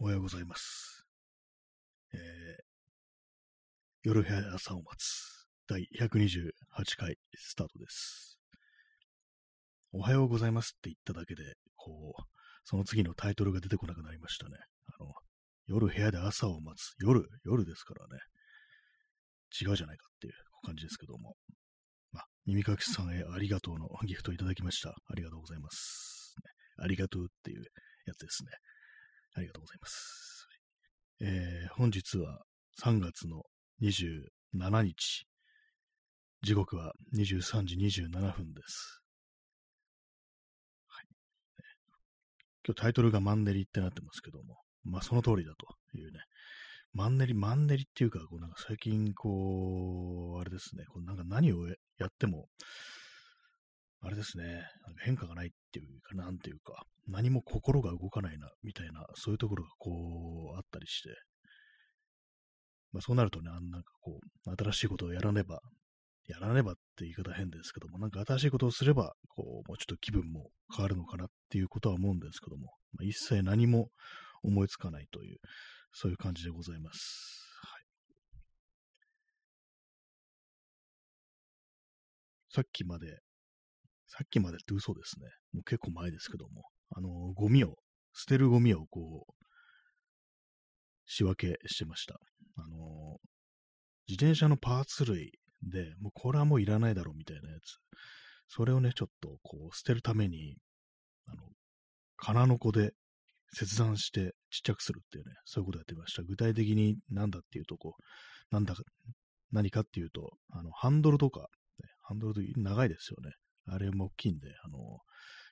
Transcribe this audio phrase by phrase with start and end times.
[0.00, 1.04] おはようございます。
[2.14, 2.20] えー、
[4.04, 6.52] 夜部屋で朝を待つ第128
[6.96, 8.38] 回スタートです。
[9.92, 11.42] おはようございますって言っただけで、
[11.74, 12.22] こう、
[12.62, 14.52] その次のタイトルが出てこなくなりましたね。
[15.00, 15.12] あの、
[15.66, 16.94] 夜部屋で朝を待つ。
[17.00, 18.20] 夜、夜ですからね。
[19.60, 20.32] 違うじゃないかっていう
[20.64, 21.34] 感じですけども。
[22.12, 24.90] ま、耳かきさんへありがとうのギフトいただきました。
[24.90, 26.36] ありがとうございます。
[26.76, 27.64] ありがとうっていう
[28.06, 28.52] やつですね。
[29.38, 30.48] ありがとうございます。
[31.20, 32.42] えー本日は
[32.82, 33.42] 3月の
[33.82, 35.26] 27日。
[36.42, 39.00] 時刻は23時27分です。
[40.86, 41.06] はい。
[42.66, 46.18] 今日タイトルがマンネリってなってますけども、まあその通りだというね。
[46.92, 52.48] マンネリ、マンネリっていうか、こうなんか最近こう、あれですね、こうなんか何をやっても、
[54.00, 54.62] あれですね、
[55.04, 61.10] 変化がないっていうか、なんていうか、何も心が動かないな、みたいな、そういうところがこう、あったりして、
[62.92, 65.60] まあそうなるとね、あんなんかこう、新しいことをやらねば、
[66.28, 73.88] やらねばって言い方変ですけども、なんか新しいことをすれば、こう、もうちょっと気分も変わるのかなっていうことは思うんですけども、まあ、一切何も
[74.42, 75.38] 思いつかないという、
[75.92, 77.42] そういう感じでございます。
[77.62, 77.82] はい。
[82.50, 83.20] さっきまで、
[84.18, 85.28] さっきまでって嘘ですね。
[85.52, 86.64] もう結構前ですけども、
[86.96, 87.76] あの、ゴミを、
[88.12, 89.32] 捨てるゴミをこう、
[91.06, 92.18] 仕分けしてました。
[92.56, 93.18] あの、
[94.08, 95.30] 自転車のパーツ類
[95.62, 97.78] で、もうこれはもういらないだろうみたいなやつ。
[98.48, 100.56] それをね、ちょっとこう、捨てるために、
[101.28, 101.44] あの、
[102.16, 102.94] 金の子で
[103.52, 106.24] 切断してちっちゃくするっていうね、そういうことやってました。
[106.24, 108.02] 具体的に何だっていうと、こう、
[108.52, 108.82] なんだか、
[109.52, 111.46] 何かっていうと、あの、ハンドルとか、ね、
[112.02, 113.30] ハンドルと長いですよね。
[113.70, 114.78] あれも大きいんで、あの、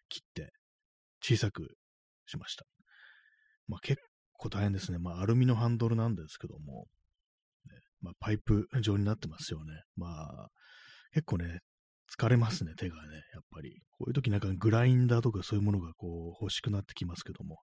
[0.08, 0.52] 切って
[1.22, 1.76] 小さく
[2.26, 2.64] しました。
[3.68, 4.00] まあ結
[4.34, 4.98] 構大変ですね。
[4.98, 6.86] まあアルミのハンドルなんですけども、
[7.66, 9.72] ねまあパイプ状になってますよね。
[9.96, 10.48] まあ
[11.12, 11.60] 結構ね、
[12.14, 13.00] 疲れますね、手がね、
[13.34, 13.80] やっぱり。
[13.98, 17.56] こういう時なんかグラインダーとかそういうものがこう欲しくなってきますけども、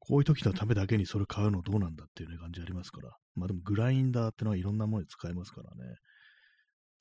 [0.00, 3.10] こういう時のためだけにそれ買うのどうなんだっていうね感じありますから。
[3.34, 5.84] まあでもグラインダーってのはいろんなものに使えますからね。
[5.84, 5.98] って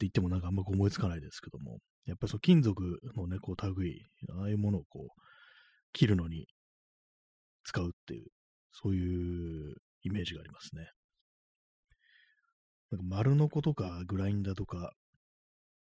[0.01, 4.05] 言ってもなんかあんま思いつかないですけども、やっぱりそう金属のね、こう類、
[4.37, 5.21] ああいうものをこう、
[5.93, 6.47] 切るのに
[7.63, 8.27] 使うっていう、
[8.71, 10.89] そういうイメージがありますね。
[12.91, 14.93] なんか丸ノコとかグラインダーとか、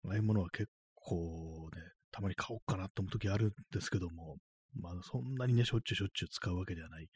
[0.05, 4.37] ああいうものは結構ね、たまに買おうかなと思う時あるんですけども、
[4.81, 7.09] まあそんなにね、しょっちゅうしょっちゅう使うわけではない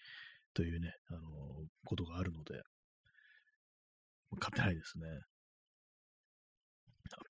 [0.54, 1.20] というね、あの
[1.84, 2.60] ことがあるので、
[4.38, 5.06] 買ってないですね。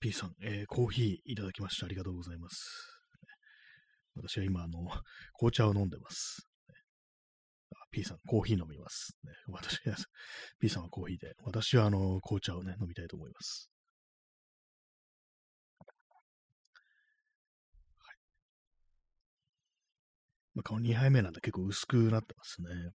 [0.00, 1.86] P さん、えーコーヒーいただきました。
[1.86, 3.00] ありがとうございます。
[4.14, 4.78] 私は今、あの、
[5.34, 6.46] 紅茶を飲んでます。
[7.90, 9.16] P さん、コーヒー飲みます。
[9.24, 9.96] ね、私は、
[10.60, 13.70] P さんはコーヒーで、私はあの、紅茶をね、飲みたいと思います。
[17.98, 18.16] はい。
[20.54, 22.92] まあ、顔2杯目なんで結構薄くなってますね。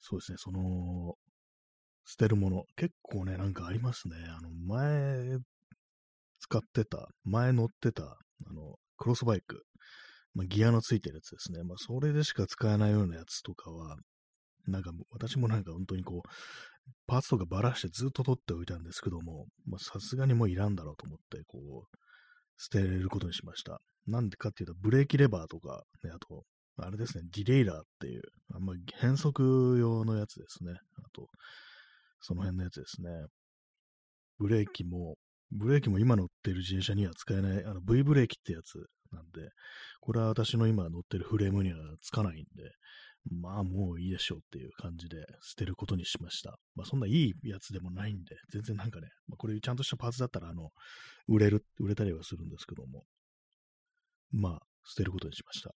[0.00, 1.16] そうですね、その、
[2.04, 4.16] 捨てるもの、結構ね、なんかありますね。
[4.28, 5.38] あの、前、
[6.40, 9.62] 使ってた、前乗ってた、あの、クロスバイク、
[10.34, 11.62] まあ、ギアのついてるやつですね。
[11.62, 13.96] まあ、それでしか使えないようなやつとかは、
[14.66, 16.28] なんか、私もなんか本当にこう、
[17.06, 21.98] パーツとかばらしてずっと取っておいたんですけども、まあ、さすがにもういらんだろうと思って、こう、
[22.58, 23.80] 捨てれることにしました。
[24.06, 26.44] なんでかっていうと、ブレーキレバーとか、ね、あと、
[26.76, 28.22] あれですね、ディレイラーっていう、
[28.54, 30.72] あんま変速用のやつですね。
[30.98, 31.28] あと、
[32.24, 33.10] その辺のやつですね。
[34.38, 35.16] ブレーキも、
[35.50, 38.78] ブレーキも今乗ってる自転車には使えない、あの V ブレーキってやつ
[39.12, 39.50] なんで、
[40.00, 42.72] これは私の今乗ってるフレームにはつかないんで、
[43.30, 46.56] まあもういいでしょうっていう感じで捨てることにしました。
[46.74, 50.70] まあそんないいやつでもないんで、全然なんかね、まあ、これちゃんとしたパーツだったら、あの、
[51.28, 53.04] 売れる、売れたりはするんですけども、
[54.32, 55.74] まあ捨てることにしました。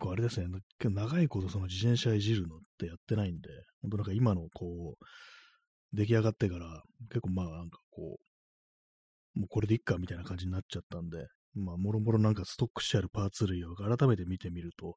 [0.00, 0.46] 構あれですね、
[0.82, 3.48] 長いことその自転車いじるのってやってないんで、
[3.82, 5.04] 本当なんか今のこう、
[5.96, 8.18] 出来上がってから、結構まあなんかこ
[9.36, 14.96] う、もうこれでいっかみたいな感じになっちゃったんで、まあもろもろなんかストックしてあるパーツ類を改めて見てみると、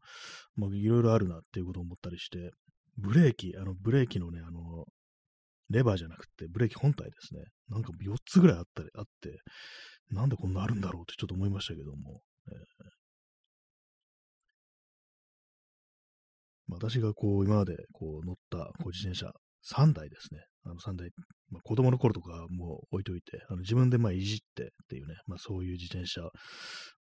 [0.56, 2.52] まあいろいろあるなっていうことを思ったりして、
[2.98, 4.86] ブレーキ、あのブレーキのね、あの、
[5.70, 7.42] レバーじゃなくてブレーキ本体ですね。
[7.70, 9.40] なんか4つぐらいあったり、あって、
[10.12, 13.03] なんでこんなあるんだろうってちょっと思いましたけども、えー
[16.68, 19.32] 私がこう、今までこう乗ったこう自転車、
[19.64, 20.42] 3台ですね。
[20.66, 21.10] あの3台、
[21.50, 26.22] まあ、子供の頃とかもう置いといて、あの自分でまあいじってっていうね、まあそういう自転車、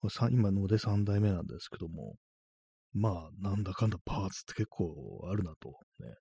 [0.02, 2.16] まあ、今ので3台目なんですけども、
[2.94, 4.94] まあなんだかんだパーツって結構
[5.32, 5.70] あるなと、
[6.00, 6.14] ね。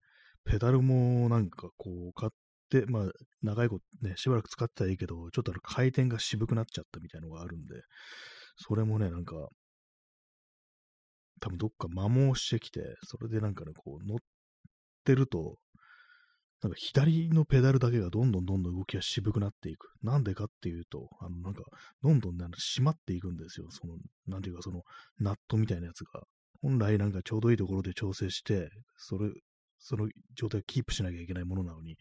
[0.45, 2.33] ペダルもなんかこう買っ
[2.71, 3.11] て、まあ
[3.43, 7.75] 長いことね、しばらく使ってたらいいけど、ちょっとあの回転が渋くなっちゃったみたいなのがあるんで、
[8.57, 9.49] それもね、なんか、
[11.41, 14.19] 多分どっか摩耗してきて、それでなんかね、こう乗っ
[15.05, 15.57] てると、
[16.63, 19.89] なんか左のペダルだけがどんどんどんどん動きが渋くなっていく。
[20.03, 21.63] なんでかっていうと、あのなんか、
[22.03, 22.45] どんどんね、
[22.79, 23.67] 締まっていくんですよ。
[23.71, 23.95] その、
[24.27, 24.83] なんていうか、その、
[25.19, 26.23] ナットみたいなやつが。
[26.61, 29.31] 本来なんかちょうどいいところで調整して、それ、
[29.79, 31.97] その状態をキープしなきゃいけないものなのに、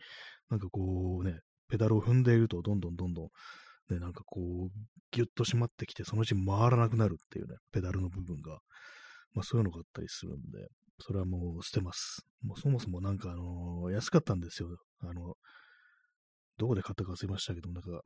[0.49, 1.39] なんかこうね、
[1.69, 4.69] ペダルを踏んでいると、どんどんどんどん、ね、なんかこう、
[5.11, 8.59] ギュッと締まってきて、そのうち回らなくなるっていうね、ペダルの部分が。
[9.33, 10.67] まあそういうのがあったりするんで、
[10.99, 12.25] それはもう捨てます。
[12.41, 14.69] もうそもそもなんかあのー、安かったんですよ。
[15.01, 15.35] あの、
[16.57, 18.01] どこで買ったか忘れましたけど、なんか、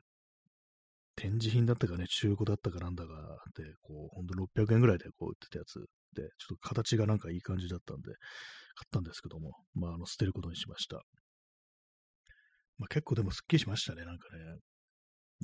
[1.15, 3.11] 展示品だったかね、中古だったかなんだか
[3.55, 5.79] で、こう、ほんと600円ぐらいでこう売ってたやつ
[6.15, 8.03] で、ちょっと形がなんかいい感じだったんで、
[8.75, 11.01] 買ったんですけども、まあ、あの、捨てることにしました。
[12.77, 14.59] まあ、結構でもスッキリしましたね、なんかね。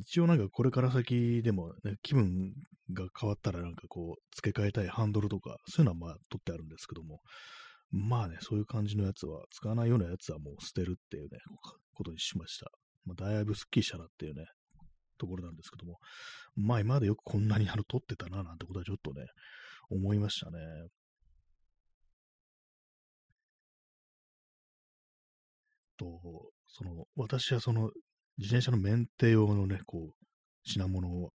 [0.01, 2.53] 一応なんかこれから先でも、ね、気分
[2.93, 7.19] が変わったらなんかこう、付け替えたいハンドルとか、そういうのはまあ取ってあるんですけども、
[7.91, 11.39] まあね、そういう感じのやつは、使わないようなやつはもう捨てるっていうね、
[11.93, 12.67] ことにしました。
[13.05, 14.45] まあ、だいぶスッキリしたなっていうね、
[15.17, 15.97] ところなんですけども、
[16.55, 19.25] まあ今までよくこんなにあの取ってたななんてことはちょっとね、
[19.89, 20.59] 思いましたね。
[25.97, 26.05] と、
[26.67, 27.91] その、私はその、
[28.39, 30.25] 自転車のメンテ用のね、こう、
[30.63, 31.31] 品物を、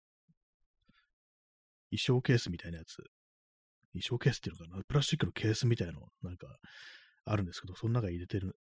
[1.91, 2.95] 衣装ケースみたいなやつ、
[3.91, 6.47] 衣装ケースっていうのかな、プラスチックのケースみたいなの、なんか、
[7.25, 8.55] あるんですけど、その中に入れてる、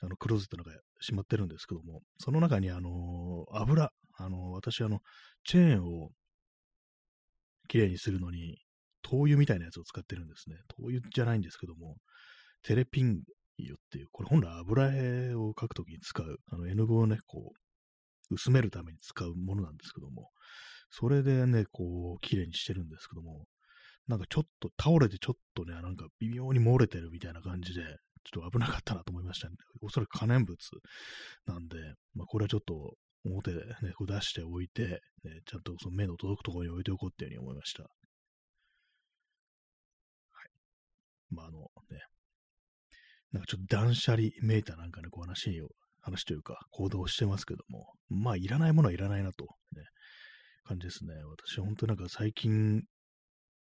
[0.00, 5.00] あの、クローゼットの中にしまってるんですけども、その中に、あのー、油、あのー、私、あの、
[5.44, 6.10] チェーンを、
[7.68, 8.58] きれいにするのに、
[9.02, 10.56] 灯油みたいなやつを使ってるんですね。
[10.68, 11.96] 灯油じゃないんですけども、
[12.62, 13.22] テレピン
[13.58, 17.65] 油っていう、これ本来油絵を描くときに使う、あの、絵の具をね、こう、
[18.30, 20.30] 薄めるために使うものなんですけども、
[20.90, 23.46] それでね、こう、綺麗にしてるんですけども、
[24.08, 27.82] なんかちょっと倒れてちょっとね、なんか微妙に漏れてるみたいな感じで、
[28.24, 29.56] ちょっと危なかったなと思いましたね。
[29.82, 30.56] おそらく可燃物
[31.46, 31.76] なんで、
[32.14, 32.94] まあこれはちょっと
[33.24, 37.82] 表でね、こう出しておいて、ね、ちゃんとその目の届くところに置いておこうっていうふうに思いました。
[37.82, 37.90] はい。
[41.30, 41.66] まああのね、
[43.32, 45.68] なんかちょっと断捨離めいたなんかね、こう話を
[46.06, 49.44] 話というか、行動してますけども、まあ、いらないものはいらないなと、
[49.74, 49.82] ね、
[50.64, 51.14] 感じですね。
[51.24, 52.84] 私、本当なんか最近、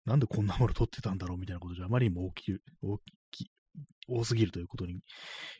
[0.06, 2.98] なんでこんなもの撮ってたんだろうみたいなことじゃあまりにも大き大
[3.30, 3.50] き
[4.08, 5.00] 多すぎるということに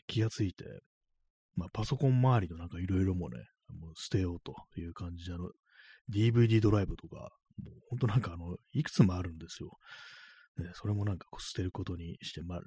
[0.07, 0.65] 気がついて、
[1.55, 3.37] まあ、パソコン周りのなんかいろいろもね、
[3.79, 5.49] もう捨てようという感じで、あの、
[6.09, 7.31] DVD ドライブとか、
[7.63, 9.77] もう本当なんかあの、いくつもあるんですよ。
[10.57, 12.61] ね、それもなんかこう捨てることにして、まあ、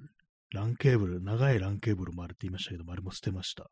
[0.51, 3.63] ランケーブル、長いランケーブルもあるって言いましたけども、あれも捨てました。
[3.63, 3.69] ね、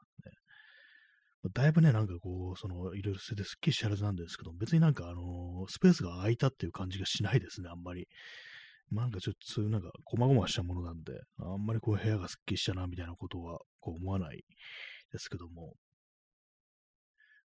[1.44, 8.08] まだいぶね、なんかこう、その、いろいろ捨ててすっきりしたはずなんですけど、別になんかあのー、スペースが空いたっていう感じがしないですね、あんまり。
[8.92, 14.44] なんかちょっとそういうなんか、こまごましたものなんで、あんまりこう部屋がすっきりしたな、みたいなことは、こう思わない
[15.12, 15.74] ですけども、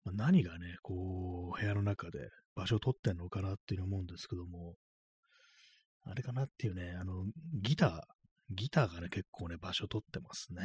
[0.04, 2.18] まあ、何がね、こう、部屋の中で
[2.54, 4.74] 場所を取ってんのかなっていう思うんですけども、
[6.04, 7.24] あれかなっていうね、あの、
[7.60, 8.00] ギター、
[8.50, 10.62] ギターがね、結構ね、場所取ってますね。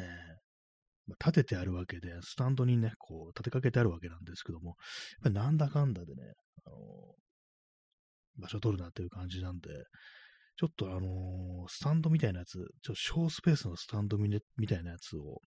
[1.08, 4.76] まあ、立ててあるわけで、スタンドにね、こう、立てかけてあるわけなんですけども、やっ
[5.24, 6.22] ぱりなんだかんだでね、
[6.66, 6.76] あの
[8.38, 9.70] 場所取るなっていう感じなんで、
[10.58, 14.30] ちょっとあのー、スタンドみたいなやつ、ちょっと小スペースのスタンドみ
[14.68, 15.42] たいなやつを、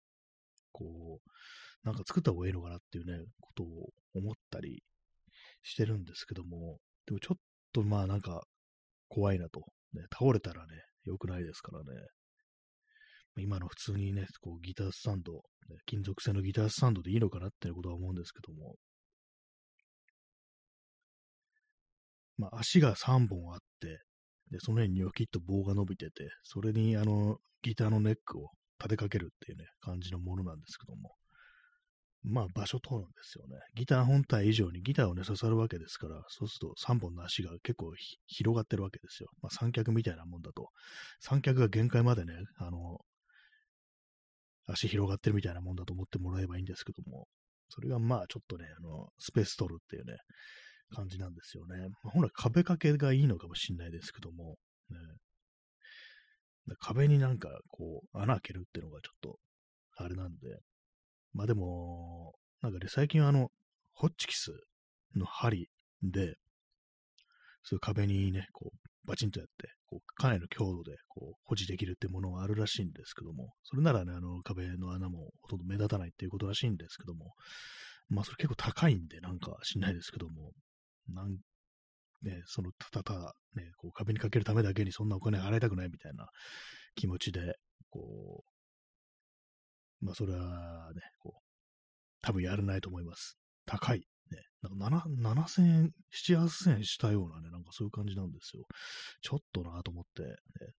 [0.73, 3.67] こう、なんか作った方がいいのかなっていうね、ことを
[4.14, 4.83] 思ったり
[5.62, 7.41] してるんですけども、でもちょっ
[7.73, 8.43] とまあなんか
[9.09, 9.61] 怖いなと。
[9.93, 10.73] ね、倒れたらね、
[11.05, 11.85] 良くないですからね。
[13.37, 15.43] 今の普通にね、こうギタースタンド、
[15.87, 18.76] 金属製のギタースタンドでいいのかなっていうことは思うんですけども。
[22.37, 24.00] まあ、足が3本あって、
[24.50, 31.14] で、その辺にニョキッと棒が伸びてて、それにあの、ギターのネックを立てかけるっていうね、感じのものなんですけども。
[32.26, 33.57] まあ場所取るんですよね。
[33.75, 37.93] ギター本体以上にギターをね、刺さるわけですから、そうすると3本の足が結構
[38.26, 39.29] 広がってるわけですよ。
[39.43, 40.71] まあ三脚みたいなもんだと。
[41.21, 42.99] 三脚が限界までね、あの、
[44.66, 47.26] 足広がってるみたいなもんだと思ってもらえばいいんですけども、
[47.68, 50.16] それがまあちょっとね、あの、スペース取るっていうね、
[50.94, 51.88] 感じなんですよね。
[52.02, 54.56] まあ、本来壁掛けがいいのかもしれないですけども、
[54.90, 59.38] ね、壁になんかこう穴開けるっていうのがちょっと
[59.97, 60.59] あれなんで、
[61.33, 63.49] まあでも、なんかね、最近はあの、
[63.92, 64.52] ホッチキス
[65.16, 65.68] の針
[66.02, 66.37] で、
[67.62, 77.34] そう壁にね、こう、バチンとやって、こう、かなりの強度で、こう、保持できるってものがあるらしいんですけども、それならね、あの、壁の穴もほとんど目立たないっていうことらしいんですけども、
[78.08, 80.52] まあ、それ結構高いんで、なんかしないですけども、
[81.08, 81.32] なん、
[82.23, 86.26] ね、その、ただただ、ね、こう、壁にかけるためだけにそんなお金払いたくないみたいな
[86.94, 87.56] 気持ちで、
[87.90, 88.42] こ
[90.02, 91.40] う、まあ、それはね、こう、
[92.23, 93.37] 多分やらないと思います。
[93.66, 94.06] 高い。
[94.31, 95.00] ね、なんか
[95.31, 98.64] 7000円、7、8000円したようなね、なんかそういう感じなんですよ。
[99.23, 100.28] ちょっとなと思って、ね、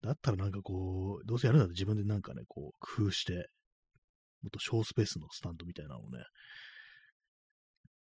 [0.02, 3.48] だったらなんかこう、どうせやるんだったら自分でなんかね、こう、工夫して、
[4.42, 6.18] もっと小スペースのスタンドみたいなのをね、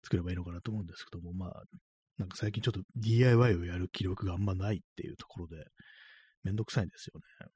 [0.04, 1.62] 作ればいいのかなと思うんですけども、まあ、
[2.18, 5.64] なんか最近ちょっと DIY をやる気力があんまないっていうところで、
[6.42, 7.48] めんどくさいんですよね。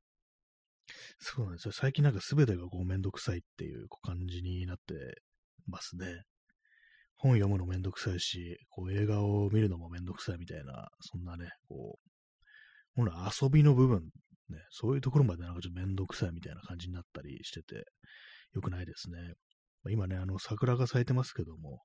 [1.19, 1.73] そうなんですよ。
[1.73, 4.95] 最近なんか全てがこうめんどくさいっていう感じになって
[5.67, 6.23] ますね。
[7.27, 12.11] 本読むのめんどくさいし、こう映画を見るのもめんどくさいみたいな、そんなね、こう、
[12.95, 14.03] 本来遊びの部分、
[14.49, 17.85] ね、そういうところまでなんかちょっとめんどくさいみたいな感じになったりしてて、
[18.55, 19.19] よくないですね。
[19.83, 21.83] まあ、今ね、あの、桜が咲いてますけども、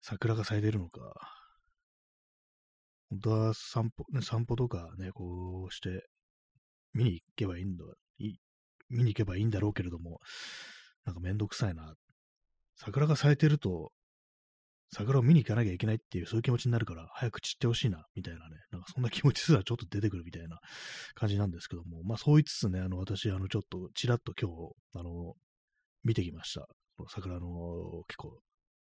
[0.00, 1.00] 桜が咲いてるのか、
[3.10, 6.06] 本当は散歩、ね、散歩とかね、こうして、
[6.92, 7.84] 見に行けばいいんだ、
[8.18, 8.34] い
[8.88, 10.20] 見に行けばいいんだろうけれども、
[11.04, 11.94] なんかめんどくさいな。
[12.76, 13.92] 桜が咲いてると、
[14.92, 20.58] 桜を見に行かなきゃいけないっていう、そういう気持ちになるから、早く散ってほしいな、みたいなね、なんかそんな気持ちすらちょっと出てくるみたいな
[21.14, 25.34] 感じなんですけども、まあそう言いつつね、あの、私、あの、ちょっと、ちらっと今日、あの、
[26.04, 26.68] 見てきました。
[27.08, 28.38] 桜の結構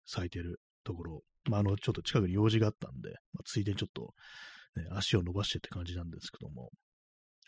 [0.07, 4.15] 咲いてるところ、まあ、あの、ちょっと近くに用事があったんで、まあ、ついでにちょっと、
[4.77, 6.71] ね、足を伸ばしてって感じなんですけども、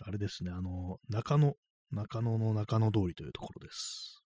[0.04, 1.54] あれですね、あの、中野、
[1.90, 4.22] 中野の中野通りというところです。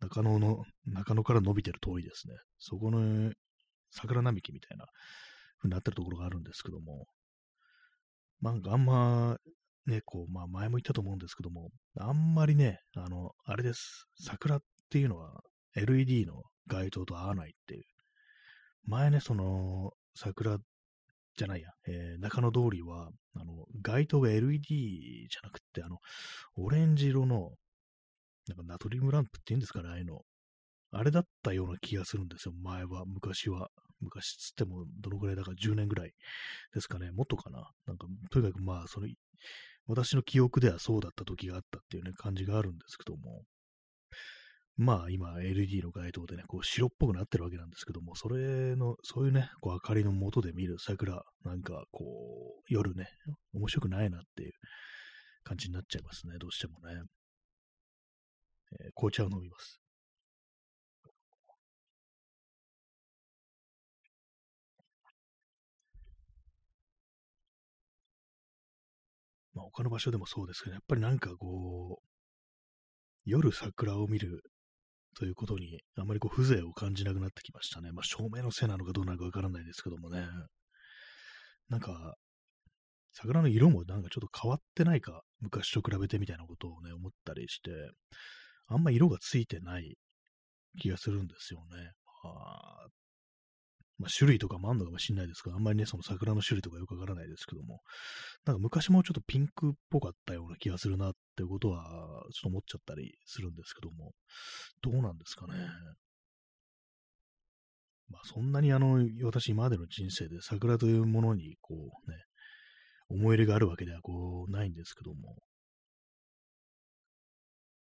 [0.00, 2.34] 中野の、中野から伸びてる通りですね。
[2.58, 3.32] そこの
[3.90, 4.86] 桜並木みたいな
[5.58, 7.06] 風になってるところがあるんですけども、
[8.40, 9.36] なんかあんま、
[9.86, 14.06] ね、こう、まあ前も言ったと思うんですけども、あんまりね、あの、あれです。
[14.20, 15.40] 桜っていうのは
[15.76, 17.84] LED の街灯と合わないっていう。
[18.86, 20.58] 前ね、その、桜
[21.36, 25.98] じゃないや、えー、中野通りは、あの、街灯が LED じゃなくって、あの、
[26.56, 27.52] オレンジ色の、
[28.48, 30.22] なんかナトリウムランプって言うんですかね、ああいうの。
[30.90, 33.68] あれだったような気がするんですよ、前は、昔は。
[34.00, 36.12] 昔っつっても、どのぐらいだか10年ぐらい
[36.72, 37.70] ですかね、もっとかな。
[37.86, 39.08] なんか、とにかくまあ、その、
[39.86, 43.42] 私の記憶ではそうだった時があったっていうね、感じがあるんですけども。
[44.76, 52.04] まあ、今、LED の街灯でね、こう、白っぽくなってるわけなんですけども、それの、そういうね、こう、明かりの下で見る桜、なんか、こ
[52.60, 53.08] う、夜ね、
[53.52, 54.52] 面白くないなっていう
[55.42, 57.02] 感じになっちゃいますね、どうしてもね。
[58.80, 59.80] えー、紅茶を飲みます。
[69.58, 72.08] まあ、他の場所でもそうですけど、やっぱりなんかこう、
[73.24, 74.42] 夜桜を見る
[75.16, 77.90] ということに、あまりこう風情を感じなくなってきましたね。
[77.90, 80.24] まあ、照明のせいなのかどうなのかわからないですけどもね。
[81.68, 82.14] なんか、
[83.12, 87.70] 桜の色もなんかちょっと変わってないか、昔と比べてみたいなことをね、思ったりして、
[88.68, 89.96] あんま色がついてない
[90.80, 91.90] 気がするんですよね。
[92.22, 92.86] まあ、
[93.98, 97.80] まあ、種類とかもあんのかもしれないですけど、あんまりね、その桜の種類とかよくわからないですけども、
[98.44, 101.82] なんか昔もちょっとピンクっぽかったような気がするなっていうことは、
[102.32, 104.12] ちょっと思っちゃったりするんですけども、
[104.82, 105.54] どうなんですかね。
[108.10, 112.16] まあ、そんなにあの、私今までの人生で桜というものに、こうね、
[113.10, 115.36] 思い入れがあるわけではこう、ないんですけども、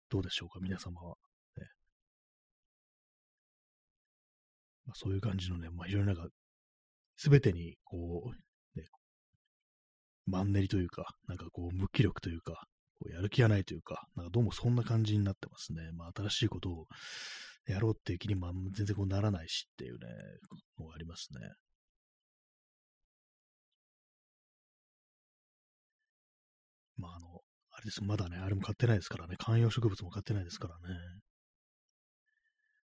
[0.09, 1.15] どうでしょうか、皆様は。
[4.89, 6.25] まあ、そういう感じのね、まあ、非常になんか、
[7.15, 8.87] すべてに、こう、ね、
[10.25, 12.63] マンネリというか、なんかこう、無気力というか、
[12.99, 15.91] こうやる気がないというか、なんかどうもそんな感じになってますね。
[15.93, 16.87] まあ、新しいことを
[17.67, 20.07] やろうっていう気にも全然こうならないしっていうね、
[20.79, 21.39] のがありますね。
[26.97, 27.27] まあ、あの、
[27.71, 28.03] あれです。
[28.03, 29.35] まだね、あれも買ってないですからね。
[29.37, 30.99] 観葉植物も買ってないですからね。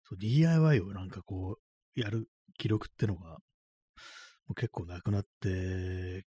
[0.07, 1.64] そう、DIY をなんかこう、
[1.95, 3.39] やる記録ってのが、も
[4.51, 6.25] う結構なくなって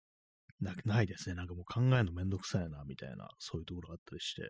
[0.61, 1.35] な、ないですね。
[1.35, 4.49] なんかもう考えるのめんどくさいな、みたいな、そういうところがあったりして。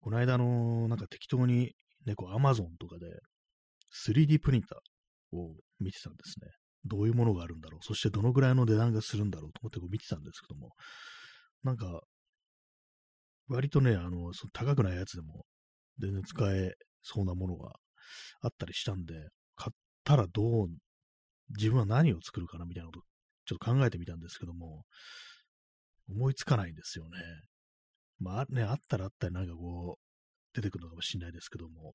[0.00, 1.72] この間の、なんか適当に、
[2.06, 3.06] ね、こう、アマゾンとかで
[3.92, 6.46] 3D プリンターを見てたんですね。
[6.84, 7.84] どういうものがあるんだろう。
[7.84, 10.70] そしてどのぐらいの値段がするんだろうと思ってこう見てたんですけども、
[11.62, 12.00] なんか、
[13.48, 15.44] 割とね、あの、その高くないやつでも
[15.98, 17.74] 全然使えそうなものが
[18.40, 19.14] あったりしたんで、
[19.56, 19.74] 買っ
[20.04, 20.68] たらどう、
[21.56, 23.00] 自分は何を作るかなみたいなこと、
[23.46, 24.84] ちょっと考えてみたんですけども、
[26.08, 27.18] 思いつかないんですよね。
[28.18, 31.94] まあね、あったらあったりなんかこう、出てくるのかもしれないですけども、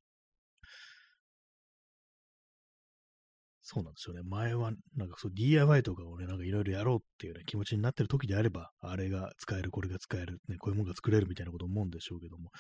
[3.68, 4.22] そうなんですよね。
[4.24, 12.52] 前は、なんかそう DIY とかをね、なんかいろいろやろうっていうね、気持ちになってる時であれば、あれが使える、これが使える、ね、こういうものが作れるみたいなこと思うんでしょうけども、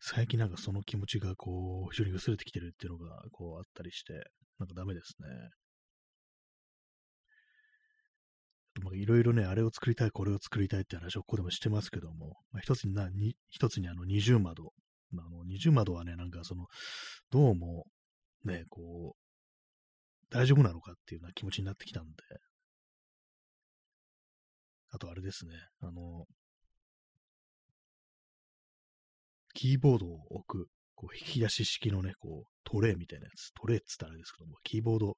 [0.00, 4.12] 最近なんかその気持ちがこう、非常に薄れてきてるっていうのが、こうあったりして、
[4.58, 5.28] なんかダメですね。
[8.92, 14.74] いろいろね、あれを作りたい、これを作りたいって話をここでもしてますけども、まあ、一つにな、に一つにあの二重窓。
[15.10, 16.66] まあ、あの二重窓はね、なんかその、
[17.30, 17.86] どうも、
[18.44, 19.19] ね、こう、
[20.30, 22.10] 大丈夫なのかっていうような気持ちになってきたんで、
[24.92, 26.26] あとあれですね、あの、
[29.54, 35.16] キーボードを置く、こう引き出し式のね、こう、トレイみたいなやつ、トレイっつったらあれですけども、キーボード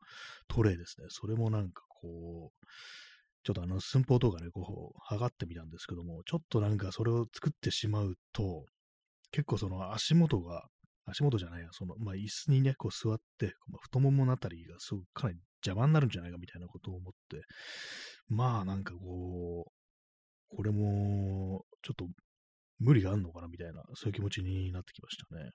[0.48, 1.06] トレイですね。
[1.10, 2.66] それもなんかこう、
[3.44, 8.64] ちょっとあの寸法とかね、こう、測ってみたんですけども、ちょっとなんかそれを作ってしまうと、
[9.32, 10.68] 結構その足元が
[11.06, 17.42] 足元じゃないや、その、まあ、椅子にね、こう座って、まあ、太もものあたりがすごくかなり邪魔になるんじゃないかみたいなことを思って、
[18.28, 22.06] まあ、なんかこう、これも、ちょっと
[22.78, 25.50] 無理があるのかなみたいな、そういう気持ちになってきましたね。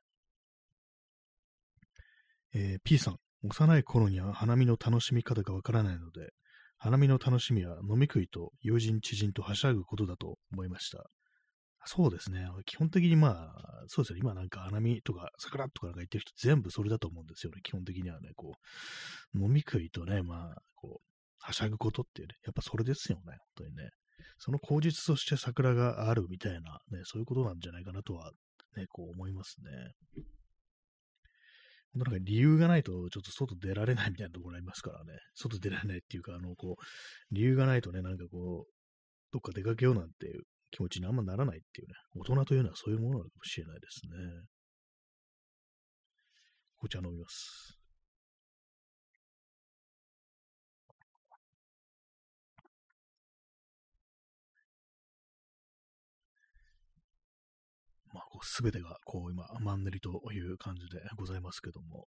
[2.53, 6.31] えー、P さん、幼い頃には花見の楽しみ方がわからないので、
[6.77, 11.05] 花見の楽しみは飲み食いと友人知人とはしゃぐことだと思いました。
[11.89, 12.45] そうですね。
[12.65, 14.17] 基本的にまあ、そうですよ。
[14.17, 17.61] 今なんか花見とか桜とかなんか言ってる人全部それだと思うんですよね。
[17.63, 18.55] 基本的にはね、こ
[19.33, 21.01] う、飲み食いとね、まあ、こう、
[21.39, 23.23] はしゃぐことってね、やっぱそれですよね。
[23.27, 23.89] 本当にね。
[24.37, 28.31] その口実として桜があるみたいな、ね、そういうことなんじゃないかなとは、
[28.75, 30.23] ね、こう思いますね。
[31.95, 35.13] なんか理由がないと、ちょっと外出られないみたいなところありますからね。
[35.35, 36.83] 外出られないっていうか、あの、こう、
[37.31, 38.71] 理由がないとね、なんかこう、
[39.31, 44.11] どっか出かけようなんていう気持ちにあんまならないっていうね、大人というのはそういうものなのかもしれないですね。
[46.79, 47.77] 紅茶飲みます。
[58.13, 62.07] まあ、すべてが、こう、今、マンネリという感じでございますけども。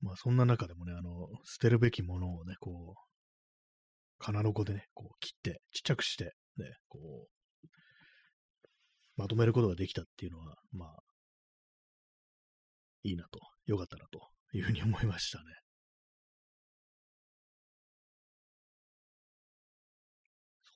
[0.00, 3.11] まあ、そんな中でもね、あの、捨てるべきものをね、こう、
[4.22, 7.68] 金の子でね、こう切って、ちっちゃくして、ね、こう、
[9.16, 11.02] まとめることができたっていうのは、まあ、
[13.02, 15.44] いいなと、よかったなというふうに思いましたね。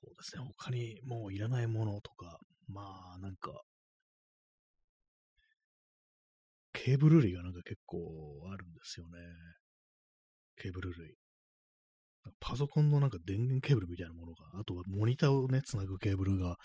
[0.01, 2.83] そうですね、他にもういらないものとか、ま
[3.15, 3.63] あ、なんか、
[6.73, 7.97] ケーブル類がなんか結構
[8.53, 9.19] あるんですよね。
[10.57, 11.15] ケーブル類。
[12.41, 16.57] パソコンのなんか電源ケーブルみたいなものが、あとはモニターをね、つなぐケーブルが、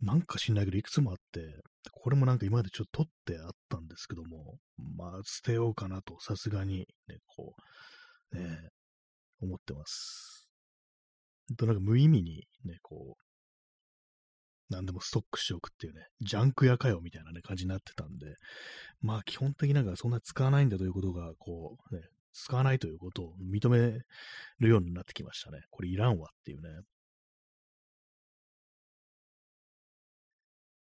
[0.00, 4.56] なんか知んないけどいくつもあって、これもなんか今までちょっと取ってあったんですけども、
[4.96, 7.54] まあ捨てようかなと、さすがにね、こ
[8.32, 8.70] う、ね、
[9.40, 10.48] 思ってます。
[11.56, 13.22] となんか無意味にね、こう、
[14.70, 18.36] 何でもストックしておくっていうね、ジャンク屋かよみたいなね、感じになってたんで、
[19.00, 23.98] まあ基本的になんかそんな使わないんだということが、こう、ね、使わないということを認め
[24.58, 25.60] るようになってきましたね。
[25.70, 26.68] これいらんわっていうね。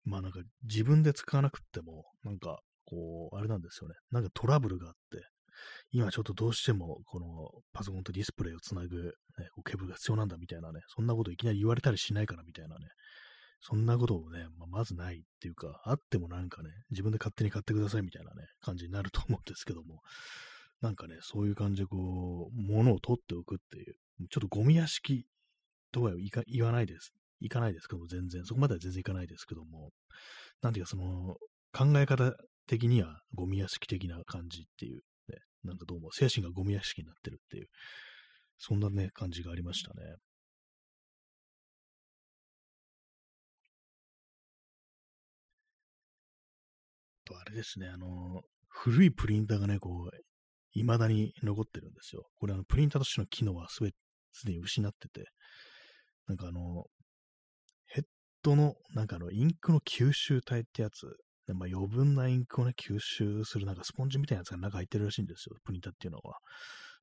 [0.03, 3.95] まあなんか自分で使わなくっても、なんかこう、あれなんですよね。
[4.11, 5.27] なんかトラブルがあって、
[5.91, 7.25] 今ちょっとどうしてもこの
[7.73, 12.87] パソコンとディスプレイをつなぐ、ね、ケーブルが必要なんだみたいなね、そんなこといきなり言われたりしないからみたいなね、
[13.61, 20.01] そんなことをね、まあ、まずないっていうか、あってもなんかね、自分で勝手に買ってくださいみたいなね、感じになると思うんですけども、
[20.85, 23.95] なんかね、そういう感じでこう、物を取っておくっていう、
[24.29, 25.25] ちょっとゴミ屋敷
[25.91, 26.11] とは
[26.45, 27.11] 言わないです。
[27.39, 29.89] いかないですけども、全然、そこまでは全然いかないですけども、
[30.61, 31.37] なんていうかその、
[31.73, 32.35] 考え方
[32.67, 37.67] 的にはゴミ屋敷的な感じっていう、ね、なんかどうも精神がゴミ屋敷になってるっていう、
[38.59, 40.17] そんなね、感じがありましたね。
[47.25, 50.34] と、あれですね、あの、古いプリンターがね、こう、
[50.81, 52.27] 未だに残ってるんですよ。
[52.39, 53.91] これあの、プリンターとしての機能はすべ、
[54.31, 55.25] すでに失ってて、
[56.27, 56.85] なんかあの、
[57.87, 58.03] ヘッ
[58.43, 61.05] ドの、なんかあの、インクの吸収体ってやつ、
[61.53, 66.37] まあ、余分なインクをね、吸収するなんかスポンジみたいなやつが中入ってるらしいんですよ、プリンターっていうのは。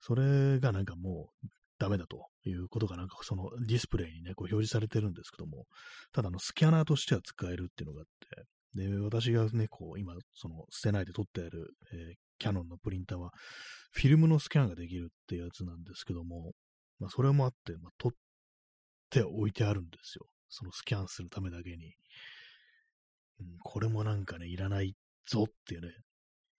[0.00, 1.46] それがなんかもう
[1.78, 5.66] ダメだということがなんかそのディスプレイにね、こう表示されてるんですけども、
[6.12, 8.06] ただあのスキャナーとしては使えるっていうのがあっ
[8.44, 13.31] て、で、私がね、こう、今、その、捨てないで撮ってある、えー、キャノンのプリンターは、
[13.92, 16.52] フィルムのスキャンができるってやつなんですけども、
[16.98, 18.12] まあ、それもあって、まあ、撮っ
[19.11, 20.26] ておいてあるんですよ。
[20.48, 21.94] そのスキャンするためだけに。
[23.40, 24.94] うん、これもなんかね、いらない
[25.26, 25.88] ぞっていうね、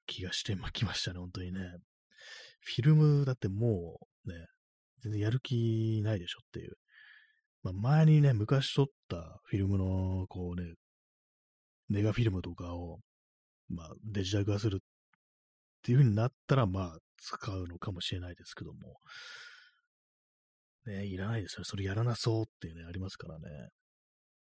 [0.05, 1.59] 気がしてまきましたね、本当にね。
[2.61, 4.35] フィルムだってもうね、
[5.01, 6.75] 全然やる気ないでしょっていう。
[7.61, 10.75] まあ、前にね、昔撮ったフィルムの、こうね、
[11.89, 12.99] ネガフィルムとかを、
[13.67, 14.79] まあ、デジタル化する
[15.83, 18.99] っていう風になったら、まあ、使うのかもしれないですけども、
[20.85, 21.65] ね、いらないですよね。
[21.65, 23.49] それやらなそうっていうね、ありますからね。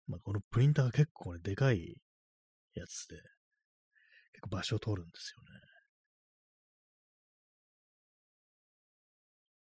[0.06, 1.96] まあ、このプリンターが結構ね、でかい
[2.74, 3.16] やつで、
[4.34, 5.60] 結構場所を取るんですよね。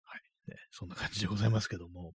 [0.04, 0.20] はい。
[0.50, 2.14] ね、そんな感じでございますけども。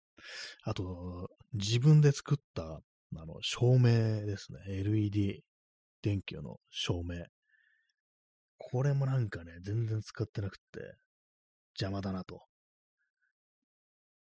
[0.64, 4.60] あと、自分で作った、あの、照明ですね。
[4.68, 5.44] LED
[6.02, 7.26] 電球の照明。
[8.72, 10.96] これもなんかね、全然使ってなくって、
[11.80, 12.42] 邪魔だなと。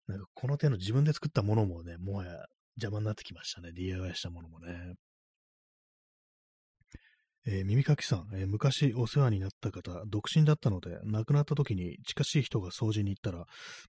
[0.06, 2.32] なんかこの手の自分で作ったものもね、もはや
[2.76, 3.72] 邪魔になってきましたね。
[3.72, 4.94] DIY したものもね。
[7.50, 13.46] えー、耳かきさん、えー、昔お世話になった方、独身だったので、亡くなった時に近しい人が掃除に行ったら、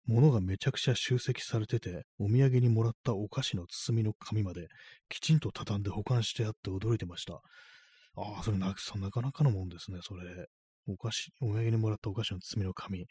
[0.08, 4.68] 物がめちゃくちゃ集積されてて、お土産にもらったお菓子の包みの紙まで、
[5.10, 7.42] きちんと畳んで保管してあって驚いてました。
[8.22, 10.48] ああ、それななかなかのもんですね、それ。
[10.88, 13.06] お菓子、お土産にもらったお菓子の包みの紙。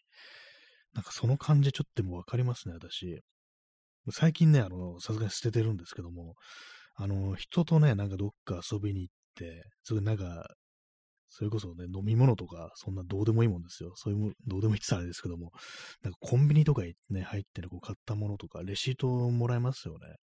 [0.92, 3.23] なんかその感じちょっともわかりますね、私。
[4.11, 6.35] 最近ね、あの、さすがに捨ててるんですけども、
[6.94, 10.49] あの、人とね、なんかどっか遊びに行って、それなんか、
[11.31, 13.92] それこそね、飲み物とか、そんなどうでもいいもんですよ。
[13.97, 15.53] そういうも、どうでもいいって言ったらあれですけども、
[16.03, 20.16] なんかコンビニとかね、入ってるこう買ったものとか、レシートをもらえますよね。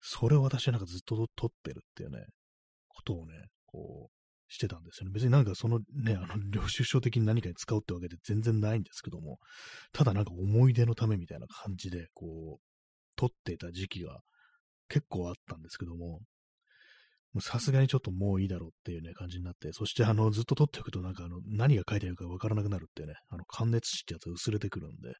[0.00, 2.26] それを私はなんかずっと取ってるっていうね、
[2.88, 3.32] ことをね、
[3.76, 4.16] こう、
[4.48, 5.12] してたんですよね。
[5.12, 9.38] 別になんかそのね、あの、領収書的に何かに使うってわけで全然ないんですけども、
[9.92, 12.62] ただなんか思い出のためみたいな感じで、こう、
[13.16, 14.20] 撮っていた時期が
[14.88, 16.20] 結構あったんですけども、
[17.40, 25.12] さすがにちょっともういいだろうっていうね、感じになって、そしてあの、ずっと撮っておくとなんかあの、何が書いてあるかわからなくなるってね、あの、感熱紙ってやつが薄れてくるんで、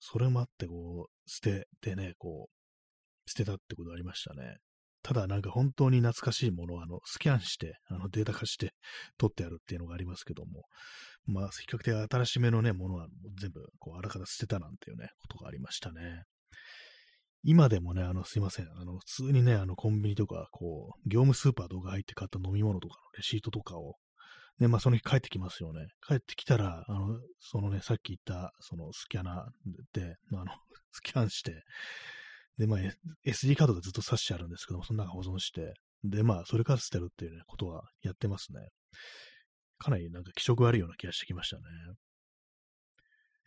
[0.00, 4.56] それもあってこう、捨ててね、こう、捨てたってことありましたね。
[5.04, 8.72] ただなんか本当に懐かしいものをあのスキャンして、あのデータ化して
[9.18, 10.62] 取ってあるっていうのがありますけども、
[11.26, 13.06] まあ、比較的新しめのね、ものは
[13.38, 16.24] 全部こうあらかた捨てたなんていうね、ことがありましたね。
[17.42, 18.68] 今でもね、あの、すいません。
[18.74, 23.96] あの、普通にね、あの、コンビニとか、こう、業務スーパーとか入って買った飲み物とかのレシートとかを、
[24.58, 25.88] ね、まあ、その日帰ってきますよね。
[26.08, 30.44] 帰ってきたら、あの、そのね、さっき言った、そのスキャナーで、あの、
[30.92, 31.64] スキャンして、
[32.58, 32.80] で、まあ、
[33.26, 38.68] SD カードがずっと挿してあるんですけども、その中保存して、で、まあ、それから捨てるっていうね、ことはやってますね。
[39.78, 41.62] かなりなんか気色悪いような気がしてきましたね。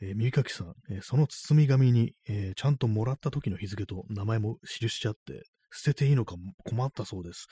[0.02, 7.48] えー、耳かきさん、えー、その包み紙に、えー、ちゃんともらった時の日付と名前も記しちゃって、捨てていいのか困ったそうです。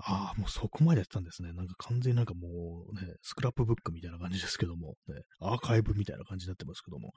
[0.00, 1.52] ああ、もうそこまでやってたんですね。
[1.52, 7.12] なんか完全になんかもうね、スクラップブックみたいな感じですけども、ね、アーカイブみたいな感じになってますけども、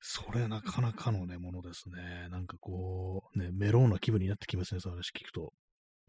[0.00, 2.28] それなかなかのね、ものですね。
[2.30, 5.52] なんかこう、ね、メローな気分になってきますね、その話聞くと。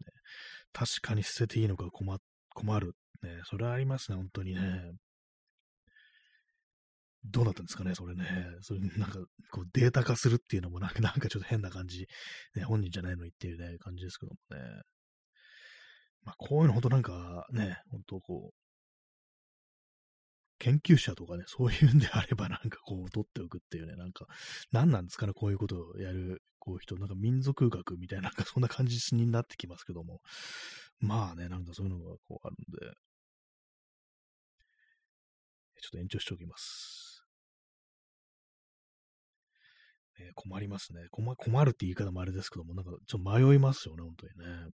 [0.00, 0.12] ね、
[0.72, 2.18] 確かに捨てていいのか困
[2.54, 2.94] 困る。
[3.22, 4.92] ね、それはありますね、本当にね。
[7.24, 8.24] どうなったんですかね、それね。
[8.62, 9.18] それなんか、
[9.52, 12.06] こうデータ化するっていうのもなんか、なんかちょっと変な感じ。
[12.56, 14.82] ね、本人じゃないのにっていうね、感じですけどもね。
[16.24, 18.61] まあ、こういうの本当なんかね、本当こう、
[20.62, 24.28] 研究者とかね、そういうんであればなんかこう取っておくっていうね、なんか、
[24.70, 30.20] 何なんですかね、こういうことをやる、こう人、なんか民族学みたいな、なんかそんな感じになってきますけども、
[31.00, 32.94] まあね、なんかそういうのがこうあるんで、
[35.80, 37.24] ちょっと延長しておきます。
[40.20, 41.34] えー、困りますね困。
[41.34, 44.70] 困るって言い方もあれですけども、なんかちょっと迷いますよね、本当にね。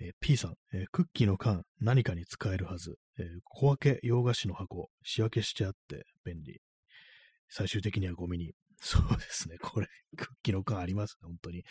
[0.00, 2.96] えー、P さん、えー、クッキーの缶、何かに使えるはず。
[3.18, 6.60] えー、小分け洋菓子の箱、仕分けしてあって便利。
[7.48, 8.52] 最終的にはゴミに。
[8.80, 9.56] そうですね。
[9.58, 11.64] これ、クッキーの缶ありますね、本当に。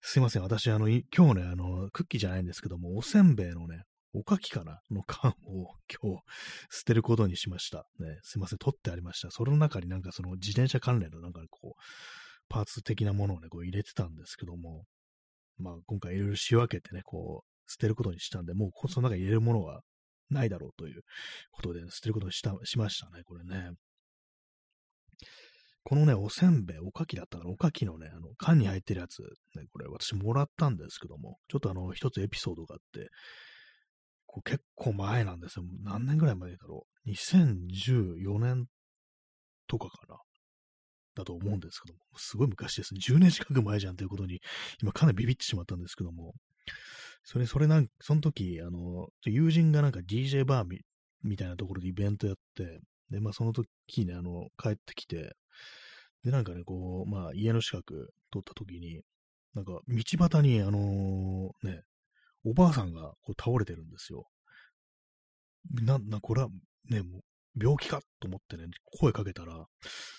[0.00, 0.42] すいません。
[0.42, 3.82] 私、あの、今日ね、あの、クッキーじゃないんですけども、おせんべいのね、
[4.14, 6.22] おかきかなの缶を 今日
[6.70, 7.86] 捨てることにしました。
[7.98, 8.58] ね、すいません。
[8.58, 9.30] 取ってありました。
[9.30, 11.82] その中になんかその自転車関連のなんかこう、
[12.48, 14.86] パーツ的なものをね、こう入れてたんですけども、
[15.58, 19.80] まあ今回いろいろ仕分けてね、こう、捨てることにしたんで、もうその中に入れるものが
[20.30, 21.02] ないだろうという
[21.52, 23.72] ことで、捨てることにした、しましたね、これね。
[25.84, 29.22] このね、おせんべい、おかきだったから、おかきのね、あの、缶に入ってるやつ、
[29.56, 33.08] ね、これ私もらったんですけども、ちょっとあの、一つエピソードがあって、
[34.26, 35.64] こう結構前なんですよ。
[35.82, 37.10] 何年ぐらい前だろう。
[37.10, 38.66] 2014年
[39.66, 40.18] とかかな。
[41.18, 43.00] だと思うんですけども、すごい昔ですね。
[43.00, 44.40] 10年近く前じゃんということに、
[44.80, 46.34] 今かなりビビってしまったんですけども、
[47.24, 50.80] それ、それなん、その時、あの、友人がなんか DJ バーみ
[51.22, 53.66] みたいなところでイベントやって、で、まあその時
[54.06, 55.36] ね、あの、帰ってきて、
[56.24, 59.02] で、なんかね、こう、まあ家の近く通った時に、
[59.54, 61.82] なんか道端に、あのー、ね、
[62.44, 64.26] おばあさんがこう倒れてるんですよ。
[65.82, 66.48] な、な、これは
[66.88, 67.20] ね、もう
[67.60, 68.64] 病気かと思ってね、
[69.00, 69.66] 声かけたら、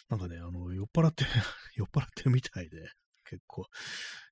[0.10, 1.26] なんかね、あの、酔っ払って
[1.76, 2.92] 酔っ払ってるみたいで、
[3.26, 3.66] 結構、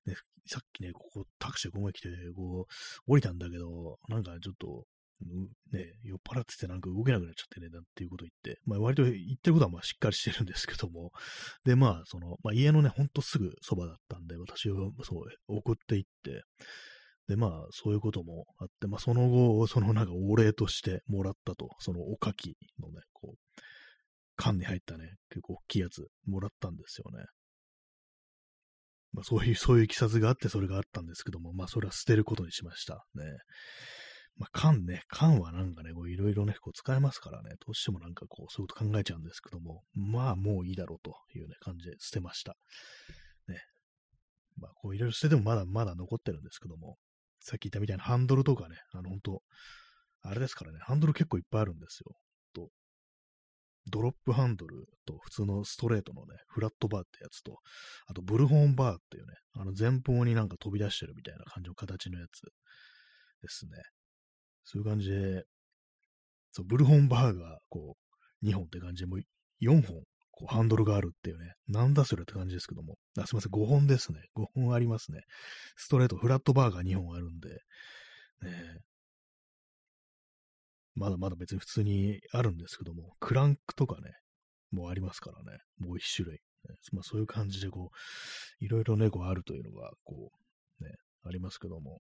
[0.06, 0.14] ね、
[0.46, 4.86] さっきね、ここタクシーここまで来て、こう、降りたんだけど、なんかちょっと、
[5.72, 11.10] ね、酔っ払っててなんか動けなくなっちゃってね、なんていうこと言って、まあ割と言ってることはまあしっかりしてるんですけども、
[11.64, 16.44] で、まあその、まあ家のね、ほんとすぐそばだったんで、私はそう、送っていって、
[17.28, 23.60] で、まあそういうこともあって、まあその後、そのなんかお礼としてもらったと、そのおかきのね、こう、
[24.36, 27.26] 缶に入ったね、結構大きいやつもらったんですよね。
[29.12, 33.24] まあそういう、そういういきさつがあってそれがあったんですけども、まあそれは捨てることにしましたね。
[34.38, 42.56] まあ缶ね、缶はなんかね、いろいろね、こう使えますからね、どうしてもなんかこうそういうこと考えちゃうんですけども、まあもういいだろうというね、感じで捨てました。
[43.48, 43.60] ね。
[44.56, 46.96] まあこういろいろ捨ててもまだまだ残ってるんですけども、
[47.48, 49.42] さっき言ったみたいなハンドルとかね、あの本当
[50.22, 52.14] あれですからね、ハンドル結構いっぱいあるんですよ。
[52.52, 52.68] と
[53.90, 57.56] ドロップハンドルと普通のストレートのね、フラットバーってやつと、
[58.06, 63.70] あとブルホーンバーっていうね、あの前方になんか飛び出してるみたいな感じの形のやつですね。
[64.64, 65.44] そういう感じで、
[66.52, 67.96] そう、ブルホンバーがこ
[68.42, 69.20] う、2本って感じで、もう
[69.60, 70.02] 4本、
[70.38, 74.20] こう、ハンドルがあるっていうね、なんだそれって感じですけども、あすいません、5本ですね。
[74.36, 75.22] 5本ありますね。
[75.74, 78.78] ストレート、フラットバーが2本あるんで、ね、
[80.94, 84.12] まだまだ別に普通にあるんですけども、クランクとかね、
[84.70, 86.34] もうありますからね、もう一種類。
[86.68, 90.30] ね、まあそういう感じでこう、いろいろね、こうあるというのが、こ
[90.80, 90.92] う、ね、
[91.24, 92.00] ありますけども。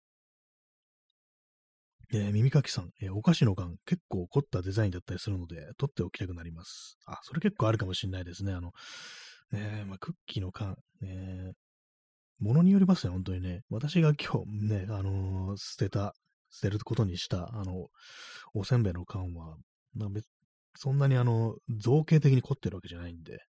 [2.11, 6.97] えー、耳かきさん、えー、お菓子の缶、結構凝ったデザインだったりするので、取っておきたくなります。
[7.05, 8.53] あ、それ結構あるかもしれないですね。
[8.53, 8.71] あの、
[9.51, 11.53] ねまあ、クッキーの缶、ね
[12.39, 13.61] ものによりますね、本当にね。
[13.69, 16.13] 私が今日ね、あのー、捨てた、
[16.49, 17.89] 捨てることにした、あの、
[18.53, 19.57] おせんべいの缶は、
[19.93, 20.09] まあ、
[20.75, 23.39] そんなにあの、造形的に凝ってるわけじゃないんで、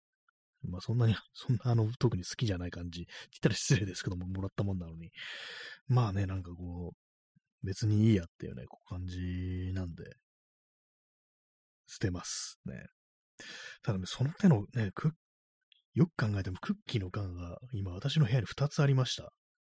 [0.68, 3.02] まあそんなに、 そんなあの、特に好きじゃない感じ。
[3.02, 5.12] って言ったら失礼ですけども、もらったもんなのに。
[5.88, 7.09] まあね、なんかこう、
[7.62, 10.04] 別にいいやっていうね、こう感じなんで、
[11.86, 12.86] 捨てますね。
[13.82, 15.12] ただね、その手のね、ク、
[15.94, 19.32] よく考えてもクッキーの缶が今私の部屋に2つありました。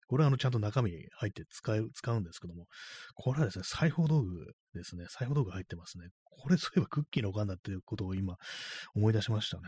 [0.08, 2.66] これはあの、ちゃんと中身入って使う、使うんですけども、
[3.16, 5.06] これはですね、裁縫道具ですね。
[5.10, 6.10] 裁縫道具入ってますね。
[6.26, 8.36] これそういえばクッキーの缶だっていうことを今
[8.94, 9.64] 思い出しましたね。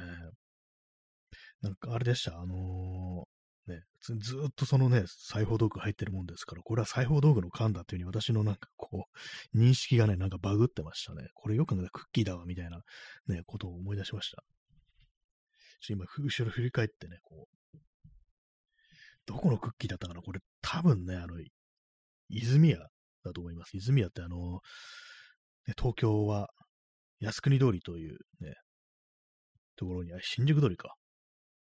[1.62, 2.38] なんかあれでした？
[2.38, 3.24] あのー、
[3.68, 4.16] ね、ず
[4.48, 9.06] っとそのね、裁縫道具入ってるもんですから、これは裁縫道具の缶だっていうふうに私のなんかこ
[9.54, 11.30] う、認識がね、なんかバグってましたね。
[11.34, 12.82] これよく考えたクッキーだわ、みたいな
[13.28, 14.44] ね、ことを思い出しました。
[15.80, 17.78] ちょ今、後ろ振り返ってね、こう、
[19.26, 20.22] どこのクッキーだったかな？
[20.22, 21.36] これ多分ね、あの、
[22.28, 22.80] 泉屋
[23.24, 23.78] だと思います。
[23.78, 24.60] 泉屋ってあの、
[25.66, 26.50] ね、東京は
[27.22, 28.56] 靖国通りというね、
[29.78, 30.96] ところに、あ新宿通りか。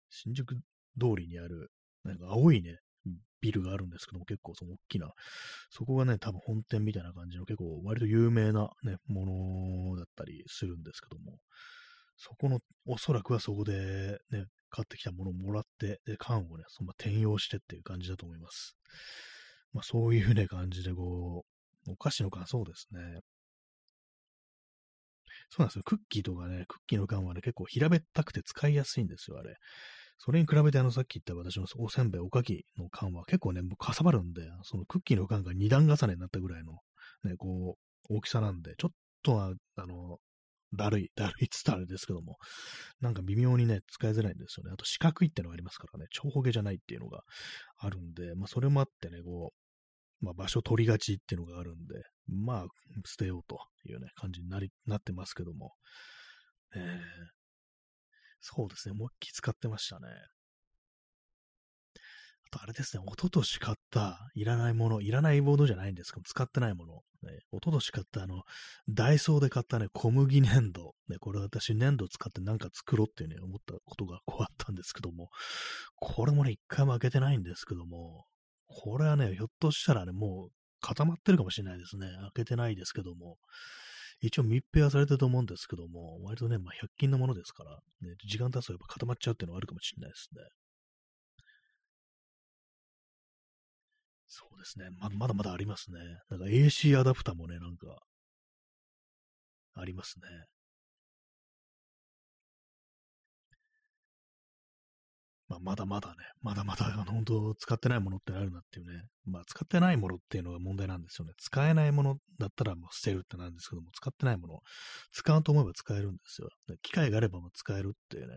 [0.09, 0.61] 新宿通
[1.17, 1.69] りにある、
[2.03, 2.77] なんか青いね、
[3.41, 5.11] ビルがあるんですけども、結構その大きな、
[5.69, 9.25] そこがね、多分本店みたいな感じの結構割と有名なね、も
[9.91, 11.39] のだったりするんですけども、
[12.17, 18.75] そこの、おそらくはそこでね、買ってきたものをもらって、で、缶をね、そのまま転用してっていう感じだと思います。
[19.73, 21.45] まあそういうね、感じでこ
[21.87, 23.21] う、お菓子の缶そうですね。
[25.49, 25.83] そうなんですよ。
[25.83, 29.55] クッキーとかね、クッキーの缶はね、結構平べったくて使いやすいんですよ、あれ。
[30.19, 36.73] それに比べてあの、さっき言った私のおせんべい、おかきの缶は結構ね、もうかさばるんで、そのクッキーの缶が二段重ねになったぐらいの、
[37.23, 37.77] ね、こ
[38.09, 38.91] う、大きさなんで、ちょっ
[39.23, 40.17] とは、あの、
[40.75, 42.37] だるい、 だるいっつったらあれですけども、
[42.99, 44.71] なんか微妙にね、使いづらいんですよね。
[44.73, 47.23] あと四角いってのがありますからね、長方形じゃないっていうのが
[47.77, 49.53] あるんで、まあそれもあってね、こ
[50.21, 52.65] う、まあ場所取りがちっていうのがあるんで、まあ
[53.05, 55.73] 捨てようというね、感じになり、なってますけども、
[56.75, 57.38] えー、
[58.41, 60.07] そうですね、もう一気使ってましたね。
[62.51, 66.93] あとあれですね、一昨年買ったいらないもの、いらないものじゃないんですけど、使ってないもの。
[67.21, 68.43] ね、一昨年買ったあの、
[68.87, 70.95] ダイソーで買ったね、小麦粘土。
[71.09, 75.29] ね、これ私粘土使ってなんか作ろうっていうね、思ったことがこうあったんですけども、
[75.95, 78.25] これもね、一回も開けてないんですけども、
[78.67, 82.07] これはね、ひょっとしたらね、もう固まってるかもしれないですね。
[82.07, 83.37] 開けてないですけども。
[84.21, 90.41] 一応密閉はされてると思うんですけども、割とね、まあ、100均のものですから、ね、時間経つとやっぱ固まっちゃうっていうのはあるかもしれないですね。
[94.27, 94.89] そうですね。
[94.99, 95.99] ままだまだありますね。
[96.29, 97.87] なんか AC アダプターもね、なんか、
[99.75, 100.27] ありますね。
[105.49, 109.03] まあ、まだまだね、まだまだ、あの、本当使ってないものってあるなっていうね。
[109.25, 111.33] まあ、使ってないものっていうのが問題なんですよね。
[111.37, 114.59] 使えないものだったらもう捨てるってなんですけども、使ってないもの、
[115.11, 116.49] 使うと思えば使えるんですよ。
[116.83, 118.35] 機会があればも使えるっていうね、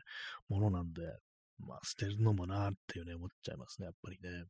[0.49, 1.03] ものなんで、
[1.59, 4.45] まあ、捨てるのもなーっていうね、思っちゃいますね、やっぱりね。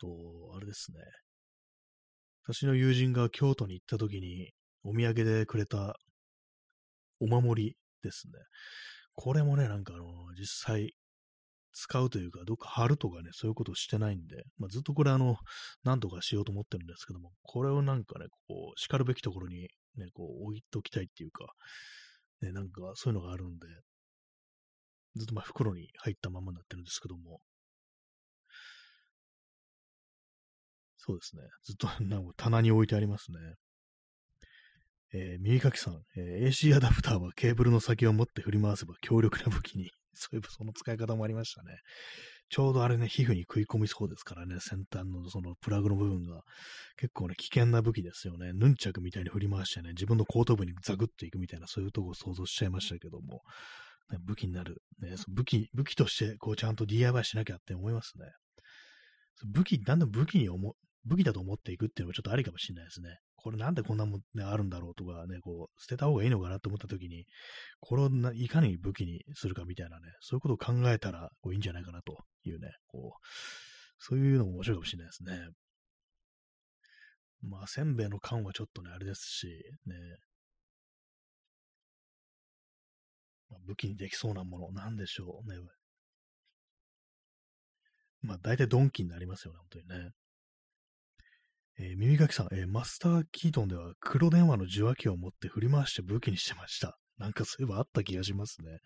[0.00, 0.08] と、
[0.56, 0.98] あれですね。
[2.44, 5.96] 私の友人が京都に行った時にお土産でくれた
[7.20, 8.32] お守りですね。
[9.14, 10.04] これもね、なんかあの、
[10.38, 10.94] 実際
[11.72, 15.36] 使うというか、どっか貼るとかね、そういうことをしてないんで、まあ、ずっとこれあの、
[15.84, 21.46] 何とかしようと思ってるんですけども、これをなんかね、こう、叱るべきところにね、こう、置いときたいっていうか、
[22.42, 23.66] ね、なんかそういうのがあるんで、
[25.16, 27.40] ずっとまあ袋に入ったままになってるんですけども、
[30.96, 31.42] そうですね。
[31.64, 33.38] ずっとなんか棚に置いてありますね。
[35.12, 39.90] えー、耳かきさん、えー、AC アダプターはケーブルの先を持って振り回せば強力な武器に。
[40.20, 41.78] そういえばその使い方もありましたね。
[42.50, 46.42] ちょうどあれね、皮膚に食い込みそうですからね、先端のそのプラグの部分が
[46.96, 48.52] 結構ね、危険な武器ですよね。
[48.52, 53.42] ヌンチャクみたいに振り回してね、自分の後頭部にザグッといくみたいな、そういうとこを想像しちゃいましたけども、
[54.10, 58.24] ね、武器になる、ね、武器、武器としてこうちゃんと DIY しなきゃって思いますね。
[59.46, 63.18] 武器、なんで武器に思、武器だと思っていくっていうのはちょっとありかもしれないですね。
[63.48, 67.24] これなんでこんなもん、ね、あるんだろうとかね、こう、捨てた方がいいのかなと思った時に、
[67.80, 73.26] これをいかに武器にするかみたいなね、そういうことを考えたらこういいんじゃないかなというね、こう、
[73.98, 75.48] そういうのも面白いかもしれないですね。
[77.40, 79.46] まあ、せんべいの缶はちょっとね、あれですし、
[79.86, 79.94] ね、
[83.48, 85.58] まあ、武器にできそうなもの、なんでしょうね。
[88.20, 90.10] まあ、大体ドンキになりますよね、本当にね。
[91.80, 96.98] えー、耳かきさん、えー、マスター・キートンでは黒電話の受話器を持って振り回して武器にしてました。
[97.18, 98.78] なんかそういえばあった気がしますね。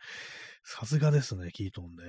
[0.64, 2.05] さすがですね、キートンね。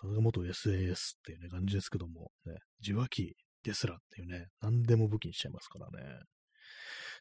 [0.00, 6.20] さすが元 SAS っていうね、感じですけども、ね、受話器ですらっていうね、何でも武器にしちゃいますからね。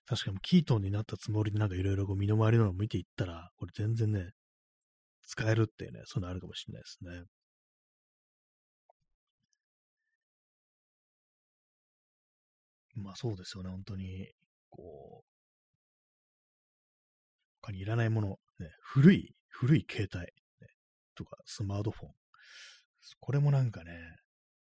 [0.05, 4.31] 確かにキートンになったつもりでなんかいろいろ身の回りののを見ていったら、これ全然ね、
[5.23, 7.23] 使えるっていうね、そういうのあるかもしれないですね。
[12.97, 14.27] まあそうですよね、本当に、
[14.69, 15.27] こう、
[17.61, 18.27] 他にいらないもの、
[18.59, 20.27] ね、古い、古い携帯、ね、
[21.15, 22.11] とかスマートフォン。
[23.19, 23.91] これもなんかね、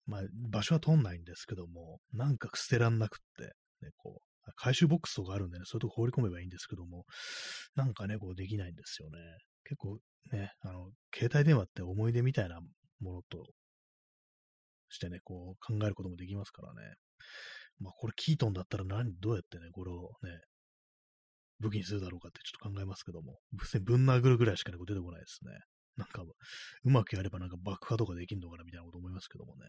[0.05, 3.43] まあ場所は通んないんですけども、なんか捨てらんなくって、
[3.85, 7.05] ね、こう、回収ボックスとかあるんでね、そういうとこ放り込めばいいんですけども、
[7.75, 9.17] なんかね、こうできないんですよね。
[9.63, 9.99] 結構
[10.31, 12.59] ね、あの、携帯電話って思い出みたいな
[13.01, 13.45] ものと
[14.89, 16.95] してね、こう考えることもできますからね。
[17.79, 20.41] まあこれキートンだったら何、どうやってね、これをね、
[21.59, 23.39] 武器にするだろうかってちょっと考えますけども、
[23.81, 25.51] ぶん殴るぐらいしか、ね、出てこないですね。
[25.97, 29.65] なんか、うまくやればなんか爆破とかできんのかなみたいなこと思いますけどもね。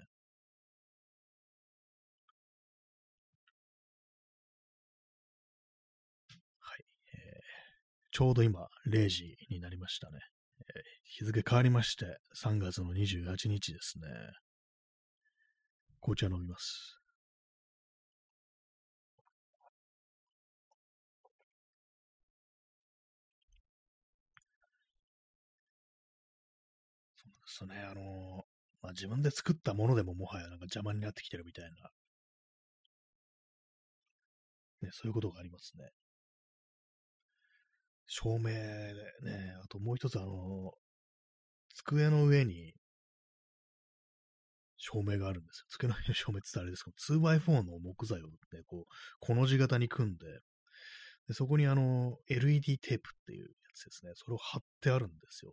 [6.60, 6.84] はい。
[7.14, 10.18] えー、ちょうど今、0時になりましたね。
[10.60, 14.08] えー、日付変わりまして、3月の28日ですね。
[16.00, 16.99] 紅茶飲みます。
[27.66, 28.44] ね、あの、
[28.82, 31.90] まあ、自分で作ったものでももはやなんか邪魔になってきてるみたいな、
[34.82, 35.90] ね、そういうことがありますね。
[38.06, 40.72] 照明でね、あともう一つあの、
[41.74, 42.74] 机の上に
[44.76, 45.66] 照明があるんですよ。
[45.70, 48.34] 机の上に照明って言ったらあれですけど、2x4 の木材をね、
[48.66, 48.84] こう、
[49.20, 50.26] この字型に組んで、
[51.28, 54.12] でそこにあの、LED テープっていうやつですね。
[54.16, 55.52] それを貼ってあるんですよ。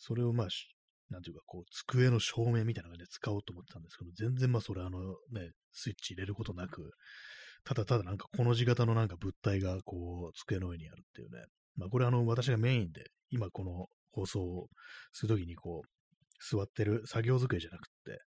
[0.00, 0.48] それをまあ、
[1.10, 4.98] なんていうか、こう、机の照明みたいな感じで使おうと思ってたんですけど、全然まあ、それあの
[5.32, 6.90] ね、スイッチ入れることなく、
[7.64, 11.44] ただただなんかこの字型のなんか物体がこう、机の上にあるっていうね、
[11.76, 14.68] まあ、これあの、私がメインで、今この放送を
[15.12, 15.88] するときにこう、
[16.56, 18.22] 座ってる作業机じゃなくて、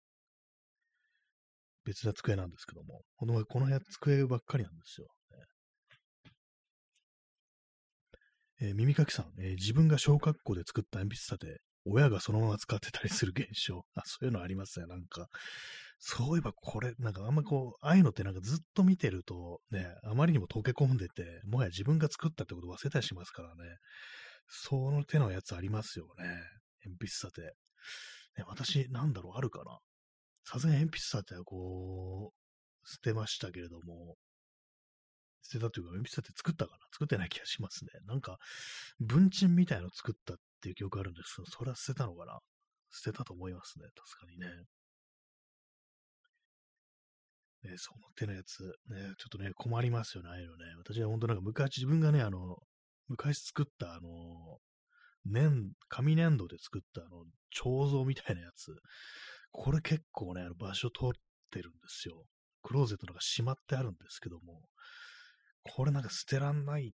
[1.85, 5.09] 別な机なんですけども、このこの部屋机ばっかりなんですよ。
[8.61, 13.85] えー、耳かきさん、えー、自分が小学校で作った鉛筆立て、親がそのまま使ってたりする現象。
[13.95, 15.29] あ、そういうのありますね、なんか。
[16.01, 23.77] そういえばこれ、なんかあんまこう、ああいうのってなんかずっと見てるとね、あまりにも溶け込んでて、もはや自分が作ったってこと忘れたりしますからね。
[24.49, 26.25] その手のやつありますよね。
[26.85, 27.43] 鉛筆立て。
[28.39, 29.79] ね、私、なんだろう、あるかな。
[30.45, 34.17] さすがに鉛筆立てはこう、捨てましたけれども、
[35.51, 36.79] 捨てたというか、鉛筆立て作ったかな？
[36.93, 37.91] 作ってない気がしますね。
[38.07, 38.39] なんか、
[39.01, 42.39] 文鎮みたいの作ったっていう記憶あるんですけど、それは捨てたのかな？
[42.91, 43.87] 捨てたと思いますね。
[43.95, 44.47] 確かにね。
[47.65, 50.65] ね、その手のやつ、ね、ちょっとね、困りますよね、ああいうのね。
[50.79, 52.57] 私は本当なんか昔、自分がね、あの、
[53.09, 54.59] 昔作ったあの、
[55.25, 58.77] 粘、紙粘土で作ったあの、彫像みたいなやつ。
[59.51, 61.21] これ結構ね、あの場所取っ
[61.51, 62.23] てるんですよ。
[62.63, 64.69] クローゼットの中しまってあるんですけども、
[65.75, 66.93] これなんか捨てらんない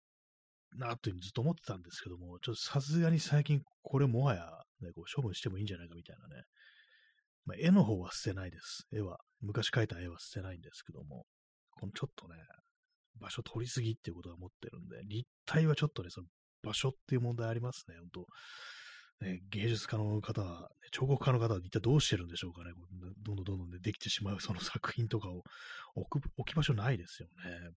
[0.76, 4.45] なというふうにずっと思ってたんですけども、ちょっとさすがに最近これもはや、
[4.82, 6.43] ね、こう処分してもいいんじゃないかみたいなね。
[7.45, 8.88] まあ、絵の方は捨てないです。
[8.93, 9.17] 絵は。
[9.41, 11.26] 昔描いた絵は捨てないんですけども、
[11.71, 12.36] このちょっとね、
[13.19, 16.28] 場所取りすぎっていうことは思ってるんで、立体はちょっとね、その
[16.63, 18.28] 場所っていう問題ありますね、本当
[19.24, 22.71] ね、芸術家の方は、彫刻家の方は一体どうしてるんでしょうかね。
[23.24, 25.43] どんどんどんどん、ね、できてしまうその作品とかを
[25.95, 27.69] 置く置き場所ないですよね。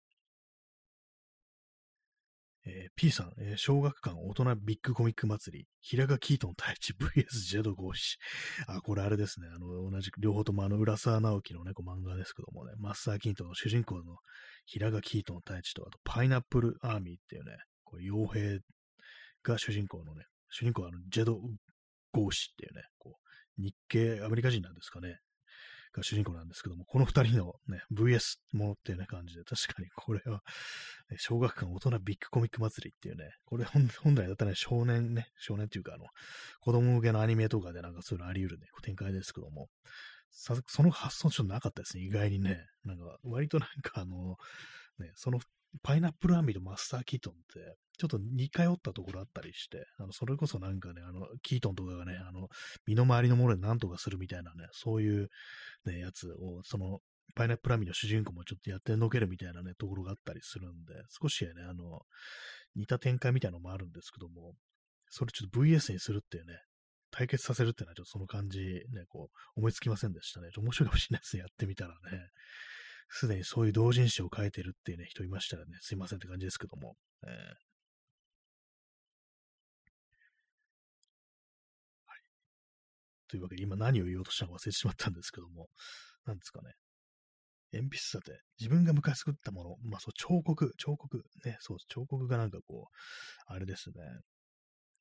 [2.66, 8.18] えー、P さん、えー、小学館大人ビッグコミック祭り、平賀キートン太一 VS ジェド合子。
[8.66, 9.46] あ、これあれですね。
[9.54, 14.16] あの、同じく両方ともあの、浦沢直樹のね、こう漫画ですけどもね、マスター・キートンの主人公の
[14.66, 17.52] 平賀キートン太一と、あと、パイナップル・アーミーっていうね、
[17.84, 18.58] こう傭兵
[19.44, 21.38] が主人公のね、主人公はあの、ジェド
[22.12, 23.16] 合子っていうね、こ
[23.58, 25.18] う、日系アメリカ人なんですかね。
[25.96, 30.42] が主人公なんですけども、この二人のね、VS ものっていうね、感じで、確かにこれは、
[31.10, 36.06] ね、小学館大人ビッグコミック祭りっていうね、これ本来だったらね、少年ね、少年っていうか、あの、
[36.60, 39.68] 子供向けのアニメとかでなんかそういうのあり得るね、展開ですけども、
[40.30, 42.66] その発想ちょっとなかったですね、意外にね。
[42.84, 44.36] なんか、割となんかあの、
[44.98, 45.40] ね、その
[45.82, 52.48] パイナップルアミとマスター・キートンって、ちょっと似通ったところあったりして、あの、それこそなんかね、あの、キートンとかがね、あの、
[52.86, 55.28] 身の回りのもので何とかするみたいなね、そういう
[55.86, 57.00] ね、やつを、その、
[57.34, 62.00] パイナップルアミの主人公もちょっとやってのけるみたいなね、ところがあったりするんで、少しね、あの、
[62.74, 64.54] 似た展開みたいなのもあるんですけども、
[65.08, 66.58] それちょっと VS にするっていうね、
[67.10, 70.48] 対決させるっていうのはちょっとその感じね、こう、思いつきませんでしたね。
[70.48, 72.28] ちょっと面白いかもしれないですね、やってみたらね。
[73.08, 76.96] すでにそういう同人誌を書いてるっていうね、人いましたらね、すいませんって感じですけども。
[77.26, 77.30] えー
[82.06, 82.20] はい。
[83.28, 85.68] というわけで、今何を言おうとしたか忘れてしまったんですけども、
[86.26, 86.72] 何ですかね。
[87.72, 93.94] 鉛筆立て、自分が昔作ったもの、まあそう、彫刻、彫刻、ね、そう、彫刻がなんかこう、あれですね、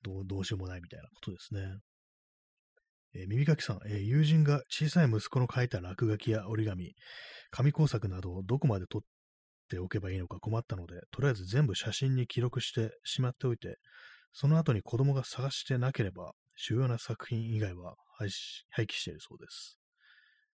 [0.04, 1.80] どうどうしようもないみたいなことですね。
[3.16, 6.96] えー、耳かきさん、えー、友人が小さい息子の書いた落書きや折り紙、
[7.50, 9.02] 紙工作などをどこまで撮っ
[9.70, 13.78] ておけばいいのか困ったので、とりあえず全部写真に記録してしまっておいて、
[14.34, 18.28] その後に子供が探してなければ、主要な作品以外は廃
[18.86, 19.80] 棄しているそうです。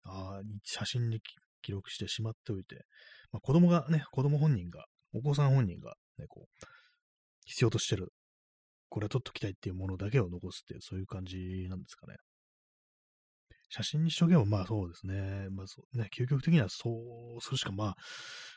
[0.03, 1.19] ああ、写真に
[1.61, 2.85] 記録してしまっておいて、
[3.31, 6.65] まあ、子供がね、子供本人が、お子さん本人が、ね、こう、
[7.45, 8.13] 必要としてる、
[8.89, 12.15] これは撮っときたいっていうものだけを残すっていう、そういう感じなんですかね。
[13.73, 15.47] 写真にしとけば、まあそうですね。
[15.49, 16.91] まあそうね、究極的にはそ
[17.37, 17.95] うするしか、まあ、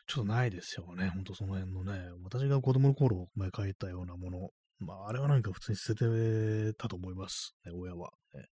[0.09, 1.09] ちょっとないですよね。
[1.09, 4.49] ほんとその辺のね、私が子供の頃、前書いたようなもの、
[4.81, 7.55] まああれはなんか普通に捨ててたと思います。
[7.65, 8.47] ね、親は、ね。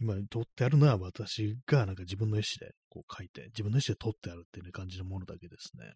[0.00, 5.92] 今撮ってあるのは私がなんか自分の意思でこう書いて、自分の意思で撮ってあるっていう、感じのものだけですね。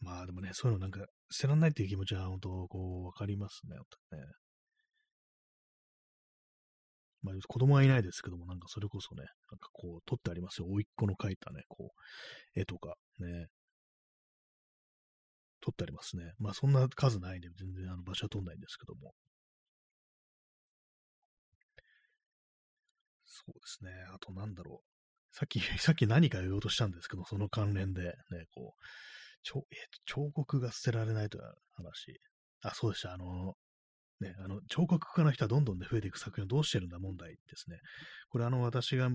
[0.00, 3.76] まあでもね、そういうのなんか捨てらんないっていう気持ちは本当こうわかりますね。
[4.16, 4.24] ね
[7.22, 10.66] まあ、子供はいないですけども、なんかそれこそね、なんかこう、撮ってありますよ。
[10.68, 11.92] 甥っ子の描いたね、こ
[12.56, 13.48] う、絵とか、ね。
[15.60, 16.32] 撮ってありますね。
[16.38, 19.12] まあ、そんな数ないんで、全然あの場所は撮んないんですけども。
[23.26, 23.90] そうですね。
[24.14, 25.36] あとなんだろう。
[25.36, 28.82] さっき、 さっき何か言おうとしたんですけど、その関連で、ね、こう、
[29.42, 29.66] 彫
[30.06, 32.20] 彫刻が捨てられないという話。
[32.62, 33.12] あ、そうでした。
[33.12, 33.56] あの、
[34.20, 37.78] ね、あの、彫刻家の人はどんどんね、増えていく作品をどうしてるんだ問題ですね。
[38.30, 39.10] これあの、私が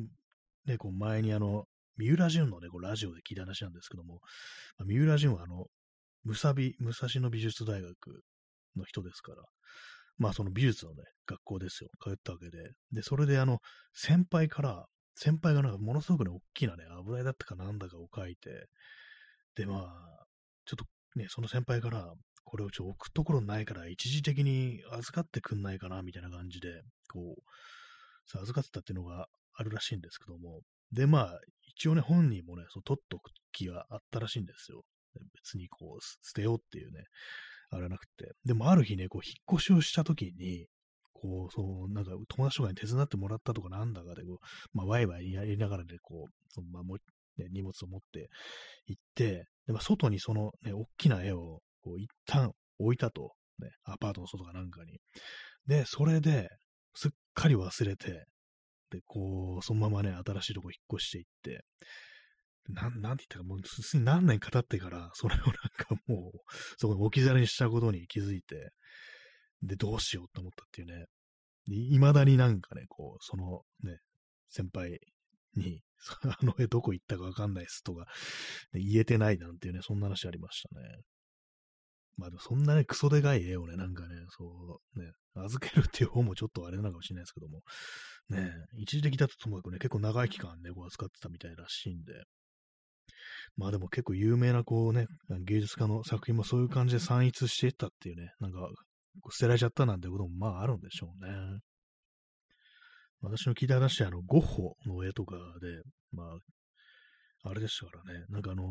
[0.65, 1.65] ね、こう前にあの、
[1.97, 4.19] 三浦淳のね、こうラジオで聞いた話なんですけども、
[4.77, 5.65] まあ、三浦淳はあの、
[6.23, 8.23] むさび、武蔵野美術大学
[8.75, 9.43] の人ですから、
[10.17, 12.71] まあその美術のね、学校ですよ、通ったわけで。
[12.91, 13.59] で、それであの、
[13.93, 14.85] 先輩から、
[15.15, 18.67] 先輩がなんかものすごくね、大きなね、油絵だったかなんだかを書いて、
[19.55, 20.25] で、まあ、
[20.65, 20.85] ちょっと
[21.19, 22.13] ね、その先輩から、
[22.43, 26.81] これをちょっと置くところないから、一時的に預かってくんないかな、みたいな感じで、
[27.11, 31.39] こう、預かってたっていうのがあるらしいんですけども、で、まあ、
[31.75, 34.83] 一応ね、本人もね、そう取っとく気があったらしいんですよ。
[35.33, 37.03] 別にこう、捨てようっていうね、
[37.69, 38.33] あれなくて。
[38.45, 40.67] でもある日ね、こう、引っ越しをした時に、
[41.13, 46.97] こう、そう、なんか友達とかに手伝ってもらったとかなんだかで、こう、まあ、ワイワイやりながらで、こう、そのまあ、も
[47.37, 48.29] ね、荷物を持って
[48.87, 54.99] 行って、で、まあ、外にそのね、大きな絵を、こう、一旦置いたと、ね、アパートの外かなんかに。
[55.67, 56.49] で、それで、
[56.95, 58.25] すっかり忘れて、
[58.89, 61.63] で、こう、そのままね、新しいとこ引っ越していって、
[62.69, 66.39] なん、なんて言ったか、もう、すすに何年か経ってから、それをなんかもう、
[66.77, 68.71] そこに置き去りにしたことに気づいて、
[69.61, 71.05] で、どうしようと思ったっていうね。
[71.65, 73.99] いまだになんかね、こう、そのね、
[74.49, 74.99] 先輩
[75.55, 75.81] に、
[76.23, 78.05] あの絵どこ行ったかわかんないっすとか、
[78.73, 81.01] 言えてないなんていうね、そんな話ありましたね。
[82.17, 87.61] まあでもそんなね、クソでかい絵をね、なんかね、そうね、預けるっていう方もちょっとあれなのかもしれないですけども、
[88.29, 92.13] ね、一時的だとともかくね、結構長い期間ね、こう扱ってたみたいらしいんで、
[93.57, 95.07] まあでも結構有名なこうね、
[95.45, 98.69] 芸術家の作品もそういう感じで散逸していったっていうね、なんか
[99.31, 101.59] 捨てられちゃったなんてこともまああるんでしょうね。
[103.21, 108.67] 私の聞いた話はあの、ゴッホの絵とかで、まあ、あれでしたからね、なんかあのー、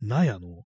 [0.00, 0.62] 納屋の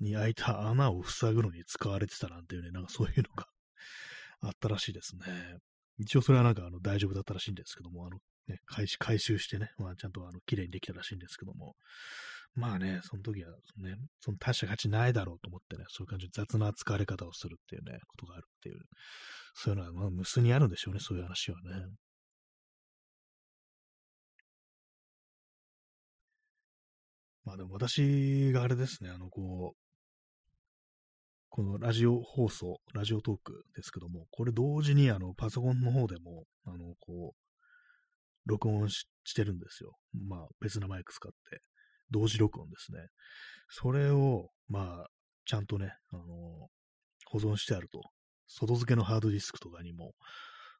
[0.00, 3.46] に開いた穴を塞ぐのに使われてたなんていうね、なんかそういうのが
[4.42, 5.58] あったらしいですね。
[5.98, 8.18] 一応それはなんかあの大丈夫だったらしいんですけども、あの
[8.48, 11.74] ね、回回収してね、まあ、ちゃんとあの綺麗にできたらしいんですけども、
[12.54, 18.80] まあね、その時はね、その大した価値ないだろうと思ってね、そういう感じで雑な扱われ方をするっていうね、ことがあるっていう、
[19.54, 21.86] そういうのは、まあ、無数にあるんでしょうね、そういう話はね。
[27.44, 29.85] まあでも私があれですね、あの、こう、
[31.56, 37.34] このラジオ放送、ラジオトークですけども、これ同時にあのパソコンの方でも、あの、こう、
[38.44, 39.96] 録音してるんですよ。
[40.28, 41.62] まあ、別なマイク使って。
[42.10, 42.98] 同時録音ですね。
[43.70, 45.06] それを、まあ、
[45.46, 46.68] ちゃんとね、あの、
[47.24, 48.02] 保存してあると。
[48.46, 50.12] 外付けのハードディスクとかにも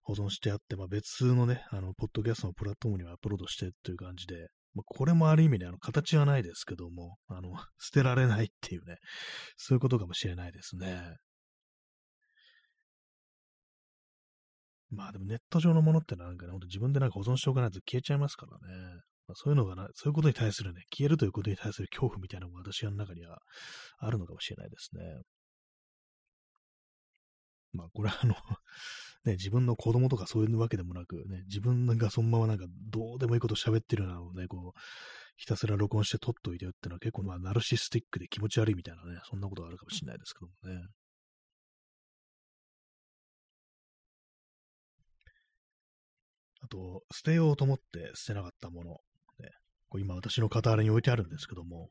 [0.03, 7.51] 保存してあって、まあ、別のね、あの、ポッドキャストのプラットフォームにはアップロードしてっていう感じで、まあ、これもある意味で、あの、形はないですけども、あの、
[7.81, 8.99] 捨てられないっていうね、
[9.57, 11.16] そういうことかもしれないですね。
[14.91, 19.01] まあでもネット上のものってなんかね、ほんと自分でなんか保存しておかないと消えちゃいますからね。
[19.27, 23.39] まあ、そういうのがな、そういうことに対するね、消えるということに対する恐怖みたいなのが私の中には
[23.99, 25.03] あるのかもしれないですね。
[27.72, 28.35] まあこれはあの
[29.27, 34.81] ね、自分の子供とかそういうわけでもなく、ね、自分がそのままなんかどうでもいいこと喋ってるなのをね、こう、
[35.37, 40.87] ひたすら録音して撮っといてよってのは結構まあナルシスティックで気持ち悪いみたいなね、そんなことがあるかもしれないですけどもね。
[46.62, 48.91] あと、捨てようと思って捨てなかったもの。
[49.41, 49.51] ね、
[49.89, 51.91] これ今私の傍らに置いてあるんですけども、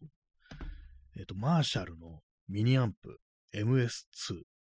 [1.18, 3.20] えっ、ー、と、マーシャルのミニアンプ
[3.54, 4.55] MS2。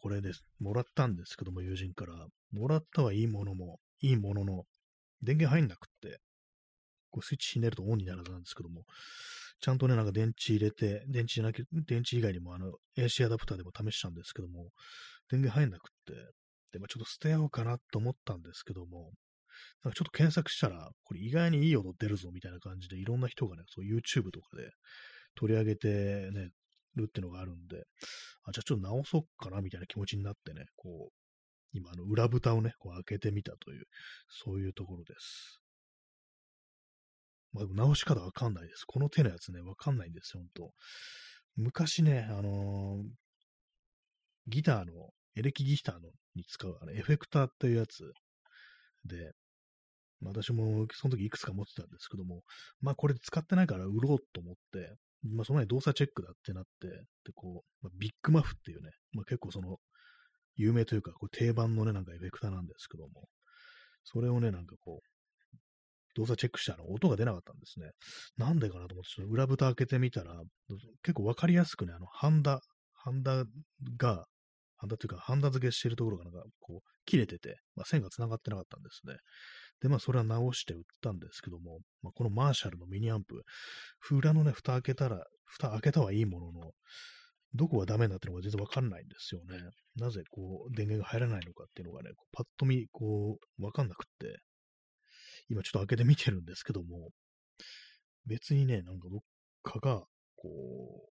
[0.00, 0.42] これです。
[0.58, 2.26] もらったんですけども、友人から。
[2.52, 4.64] もらったはいいものも、いいものの、
[5.22, 6.18] 電源入んなくって、
[7.10, 8.84] こうスイッチひねるとオンになるはずなんですけども、
[9.60, 14.70] ちゃんとね、なんか電池入れて、電池じゃなく電池以外にもあの AC アダプターでも試したんですけども、
[15.30, 16.14] 電源入んなくって、
[16.72, 19.12] で、まあ、ちょっと捨てようかなと思ったんですけども、
[19.84, 24.70] なんかちょっと検索したら、これ意外にいい音出るぞみたいな感じで、いろんな人がね、そう YouTube とかで
[25.34, 26.50] 取り上げてね、
[26.96, 27.84] るってのがあるんで、
[28.44, 31.12] あ、じゃあちょっと直そうかなみたいな気持ちになってね、こう、
[31.72, 33.84] 今、あの、裏蓋をね、こう開けてみたという、
[34.28, 35.60] そういうところです。
[37.52, 38.84] まあ、でも直し方わかんないです。
[38.86, 40.72] この手のやつね、わかんないんですよ、ほんと。
[41.56, 43.02] 昔ね、あのー、
[44.48, 46.00] ギターの、エレキギターの
[46.34, 48.12] に使う、あの、エフェクターっていうやつ
[49.04, 49.32] で、
[50.22, 52.42] 私もその時いくつか持ってたんですけども、
[52.80, 59.78] まあこれ使ってないから売ろうと思って、まあその前に動作チェックだってなって、でこう、まあ、ビッグマフっていうね、まあ結構その、
[60.56, 63.28] 有名というか、こう定番のね、なんかエフェクターなんですけども、
[64.04, 65.10] それをね、なんかこう、
[66.16, 67.90] 動作チェックしたら音が出なかったんですね。
[68.36, 70.34] なんでかなと思って、その裏蓋開けてみたら、
[71.02, 72.60] 結構わかりやすくね、あの、ハンダ、
[72.94, 73.44] ハンダ
[73.96, 74.26] が、
[74.76, 79.16] ハンダというか、ハンダ付けしてるところがなんか、こう、切れてて、まあ、線が繋がってなかったんですね。
[79.82, 83.42] で、まあ、それは直して売ったんですけども、まあ、このマーシャルのミニアンプ、
[84.10, 86.72] 裏のね、蓋開けたら、蓋開けたはいいものの、
[87.54, 89.58] どこがダメになってるのか全然わかんないんですよね。
[89.96, 94.38] なぜこう電源が入らないのかっていうのがね、パッと見こうわかんなくって、
[95.48, 97.10] 今ちょっと開けてみてるんですけども、
[98.26, 99.20] 別にね、なんかどっ
[99.62, 100.04] かが
[100.36, 101.10] こう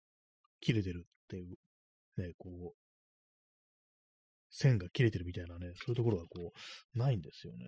[0.59, 1.55] 切れてるっていう、
[2.21, 2.75] ね、こう、
[4.49, 6.51] 線が切れてるみたいなね、そういうところがこ
[6.95, 7.65] う、ないんですよね。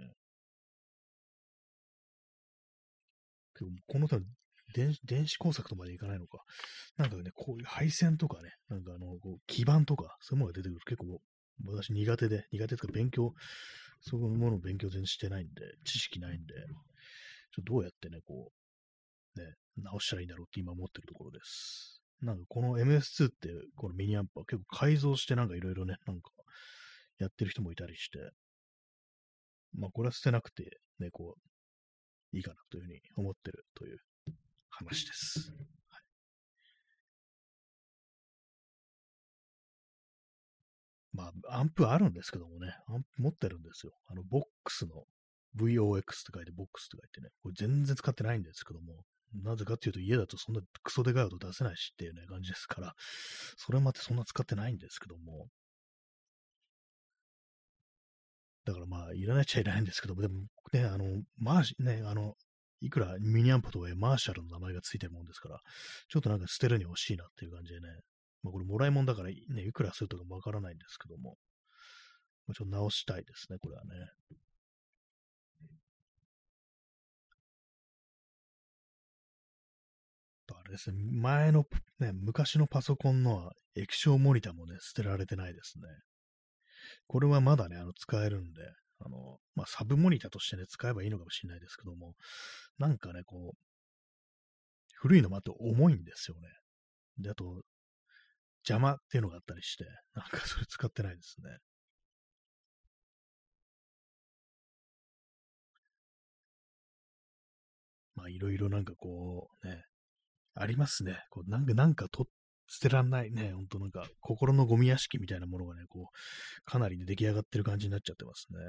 [3.87, 4.07] この
[4.73, 6.43] 電子工作とまでいかないのか。
[6.97, 11.21] なんかね、こういう配線とかね、なんかあの、こう基板とか、そういうものが出てくる結構、
[11.65, 13.33] 私苦手で、苦手とか勉強、
[14.01, 16.53] そういうものを勉強全然してないんで、知識ないんで、
[17.55, 18.51] ちょっとどうやってね、こ
[19.35, 22.01] う、ね、直したらいいんだろうって今思ってるところです。
[22.21, 26.31] なんかこの MS2 ってこのミニアンプは結構改造してなんかいろいろね、なんか
[27.19, 28.17] やってる人もいたりして、
[29.77, 31.41] まあこれは捨てなくてね、こう、
[32.33, 33.99] いいかなというふうに思ってるという
[34.69, 35.51] 話です。
[35.89, 36.03] はい、
[41.13, 43.93] まあ、アンプあるんですけどもね、アンプ持ってるんですよ。
[44.07, 45.05] あの、ボックスの
[45.55, 49.03] VOX って書いて、ボックスって書いてね、これ全然使ってないんですけども、
[49.43, 52.93] なぜかっていうと家だとそんなクソでかい音出せないしっていうね、感じですから、
[53.57, 55.47] それまでそんな使ってないんですけども、
[58.67, 60.41] だからまあ、いらないっちゃいらないんですけども、でも
[60.73, 61.05] ね、あの、
[61.37, 62.35] マーシ、ね、あの、
[62.81, 65.61] いくらミニアンプとはいえマーシャルの名前がついてるもんですから、
[66.09, 67.87] ちょっとなんか捨てるに欲しいなっていう感じでね、
[68.43, 71.37] まあこれもらい物だからね、いくらするとかもわからないんですけども、
[72.47, 73.89] もちろん直したいですね、これはね。
[80.53, 81.65] あれですね、前の、
[81.99, 85.83] ね、昔のパソコンの液晶モニターもね、捨てられてないですね。
[87.07, 88.61] これはまだね、あの、使えるんで、
[88.99, 92.15] あの、まあ、サブモニターとしてね、使えばいいのかもしれないですけども、
[92.77, 93.57] なんかね、こう、
[94.95, 96.47] 古いのもあって重いんですよね。
[97.19, 97.61] で、あと、
[98.67, 99.85] 邪魔っていうのがあったりして、
[100.15, 101.57] なんかそれ使ってないですね。
[108.15, 109.83] まあ、いろいろなんかこう、ね、
[110.55, 111.19] ありますね。
[111.29, 112.27] こうなんか、なんかと
[112.67, 118.59] 捨てらんないね、ほんとなんか、心のゴミ屋敷みたいなものがね、こう、かなり、ね、出来上がってる感じになっちゃってますね。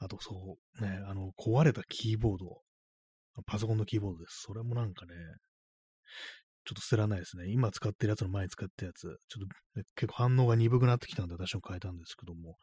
[0.00, 2.60] あと、そう、ね、あの、壊れたキーボード。
[3.46, 4.42] パソコンのキーボードです。
[4.42, 5.14] それもなんかね、
[6.64, 7.48] ちょっと捨てらんないですね。
[7.48, 12.58] 今使ってるやつの前に使ったやつ、ちょっと、結構反応が鈍くなってきたんで私も変えたんですけども、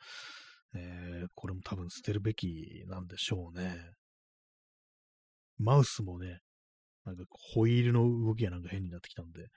[0.76, 3.93] えー、これも多分捨てるべきなんでしょうね。
[5.57, 6.39] マウスもね、
[7.14, 9.47] なんかホイールの動きがなんか変になってきたんで、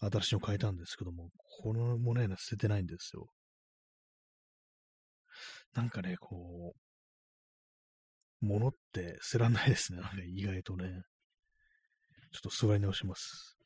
[0.00, 1.30] 新しいの変えたんですけども、
[1.62, 3.26] このもね、捨ててないんですよ。
[5.74, 6.74] なんかね、こ
[8.42, 10.00] う、物って捨てらんないですね。
[10.00, 11.02] なんか意外とね。
[12.32, 13.56] ちょっと座り直します。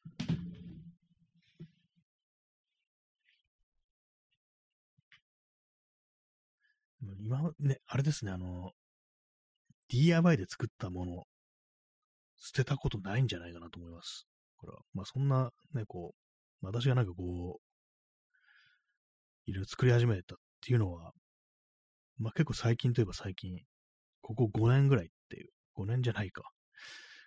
[7.18, 8.72] 今ね、あれですね、あの、
[9.88, 11.24] DIY で作ったもの
[12.40, 14.26] 捨てたことないんじゃないかなと思います。
[14.56, 14.80] これは。
[14.94, 16.14] まあそんなね、こ
[16.62, 17.60] う、私がなんかこう、
[19.50, 21.12] いろいろ作り始めたっていうのは、
[22.18, 23.60] まあ結構最近といえば最近、
[24.22, 26.42] ここ5年ぐらいっていう、5年じゃないか。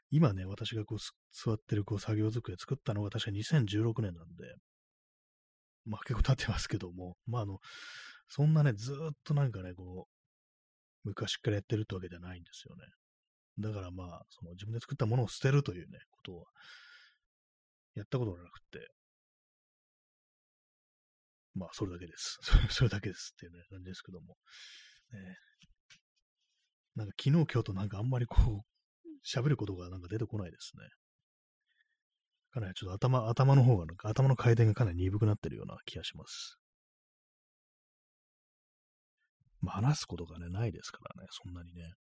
[0.10, 0.98] 今ね、私がこう
[1.32, 4.56] 座ってるこう作業机作ったのが確か2016年なんで、
[5.86, 7.60] まあ結構経ってますけども、まああの、
[8.28, 12.84] そんなね、ずっとなんかね、こう、昔からやってるってわけじゃないんですよね。
[13.60, 16.46] だからまあ、その自分で作ったものを捨てるというね、ことは、
[17.96, 18.90] やったことがなくて、
[21.54, 22.40] まあ、それだけです。
[22.70, 24.38] それだけですっていうね、感じですけども。
[25.12, 25.38] ね、
[26.96, 30.90] なんか昨日今日となんかあんまりこう、喋ることがなんか出てこないですね。
[32.52, 36.58] かなりちょっと頭、頭の方がなんか頭の回転がかなり鈍くなってるような気がします。
[39.62, 41.94] まあ話すことがね、ないですからね、そんなにね。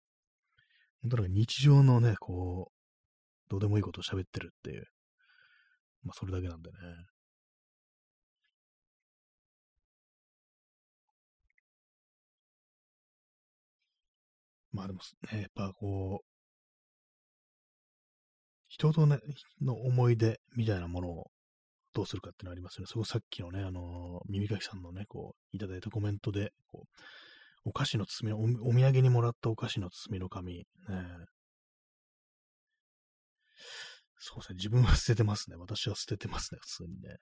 [1.03, 4.85] 本当なんか日常のね、こう、どうでもいいことを喋ってるっていう、
[6.03, 6.77] まあそれだけなんでね。
[14.71, 14.99] まあでも
[15.31, 16.25] ね、やっぱこう、
[18.69, 19.19] 人とね、
[19.61, 21.31] の思い出みたいなものを
[21.93, 22.87] どうするかっていうのありますよね。
[22.87, 26.97] そこさっきのね、あの、耳かきさんのね、こう、いただいたコメントで、こう、
[27.65, 30.65] お菓子の包みお、お土産にもらったお菓子の包みの紙、ね、
[34.19, 35.57] そうですね、自分は捨ててますね。
[35.57, 37.17] 私は捨ててますね、普通にね。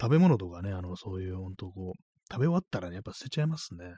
[0.00, 3.94] 食べ物とかね、あの、そういう、本当こう、食べ終わったらね、やっぱ捨てちゃいますね。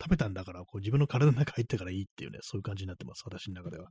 [0.00, 3.88] 食べたんだから、こう自分の体の中入ってからいいっていうね、そういう感じになってます、私の中では。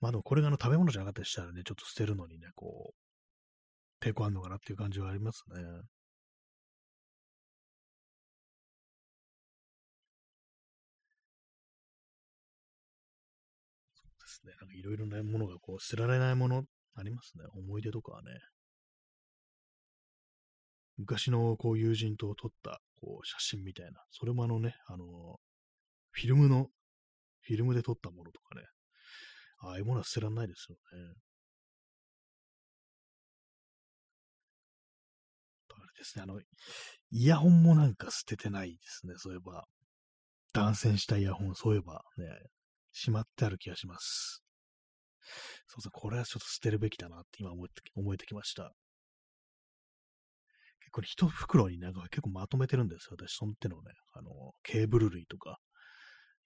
[0.00, 5.62] まあでもこれがあの食べ物じゃなかったりしたらね、ちょっと捨てるのにね、こう、抵抗あるのかなっていう感じはありますね。
[14.84, 16.64] ろいろなものがこう捨てられないもの
[16.94, 17.44] ありますね。
[17.54, 18.30] 思い出とかはね。
[20.96, 25.40] 昔のこう友人と撮ったこう写真みたいな、それもあのね、あの、
[26.12, 26.68] フィルムの、
[27.42, 28.62] フィルムで撮ったものとかね、
[29.58, 31.14] ああいうものは捨てらんないですよね。
[35.70, 36.40] あれですね、あの、
[37.10, 39.64] イヤホンもなんか捨ててないですね、そういえば。
[40.52, 42.26] 断線したイヤホン、そういえばね、
[42.92, 44.43] しまってある気がします。
[45.66, 48.72] そうそう、これはちょっと捨てるべきだなって今思えて思えてきました。
[50.92, 53.16] これ一袋になんか結構まとめてるんですよ。
[53.18, 54.30] 私、その手のね、あの、
[54.62, 55.58] ケーブル類とか、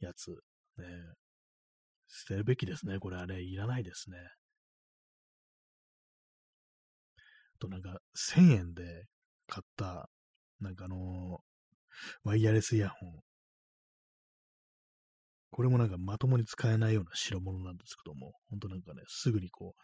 [0.01, 0.31] やつ。
[0.79, 0.85] ね、
[2.09, 2.99] 捨てるべきですね。
[2.99, 4.17] これはね、いらないですね。
[7.57, 9.05] あとなんか、1000円で
[9.47, 10.09] 買った、
[10.61, 11.41] なんかあの
[12.25, 13.28] ワイヤレスイヤホン。
[15.51, 19.83] これもなんかまともに使えないような代物なんですけども、ほんとなんかね、すぐにこう、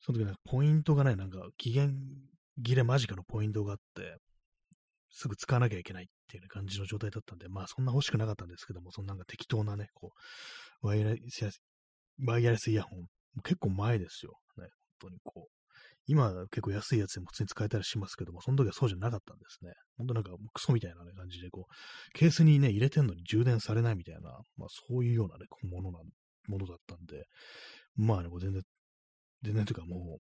[0.00, 1.94] その時なんかポイントがね、なんか期限
[2.62, 4.16] 切れ間近のポイントがあって、
[5.10, 10.12] すぐ使わなきゃいけないっていう、感じの状態だったんで、まあそんな欲しくなかったんですけども、そのなんか適当なね、こ
[10.82, 11.60] う、ワイヤレス、
[12.24, 13.06] ワイヤレスイヤホン、
[13.42, 14.38] 結構前ですよ。
[14.56, 14.68] ね、
[15.00, 15.59] 本当にこう。
[16.10, 19.72] 今結構安いやつでも普通に使えたりしますけども、その時はそうじゃなかったんですね。
[19.96, 25.98] 本当なんかクソみたいな、感じで、こう、ケースにね、入れてんのに充電されないみたいな、まあそういうようなね、ものな、
[26.48, 27.26] ものだったんで、
[27.94, 28.62] まあね、全然、
[29.42, 30.20] 全然というかもう、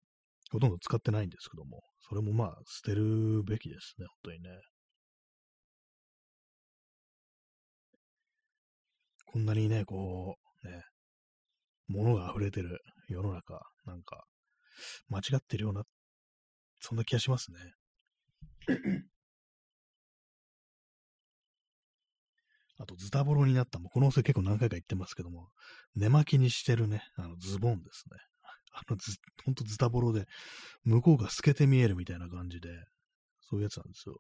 [0.52, 4.50] ほとんど使ってないんですけども、それもまあ捨てるべきですね、本当にね。
[9.28, 10.82] こんなにね、こう、ね、
[11.88, 14.24] 物が溢れてる世の中、なんか、
[15.10, 15.84] 間違ってるような、
[16.80, 17.58] そんな気がしますね。
[22.78, 25.50] あと、ズタボロになった、もうこのお店結構何回か言ってますけども、
[25.96, 28.18] 寝巻きにしてるね、あのズボンですね。
[28.74, 29.16] あのず、
[29.46, 30.26] ほんとズタボロで、
[30.84, 32.70] 向こうが透けて見えるみたいな感じで、
[33.40, 34.20] そういうやつなんですよ。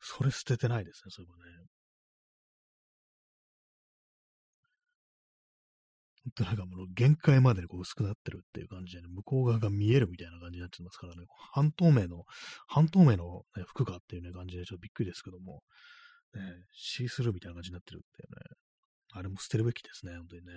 [0.00, 1.66] それ捨ててないですね、そういえばね。
[6.32, 12.24] となんかもう限界までこう薄くなってるっていう感じで、ね、向こう側が見えるみたいな感じになってますからね、半透明の、
[12.66, 15.62] 半透明の、ね、服かっていうね、感じでちょっとびっくりですけども、
[16.34, 16.40] ね、
[16.72, 18.56] シースルーみたいな感じになってるっていうね、
[19.12, 20.52] あれも捨てるべきですね、本当にね。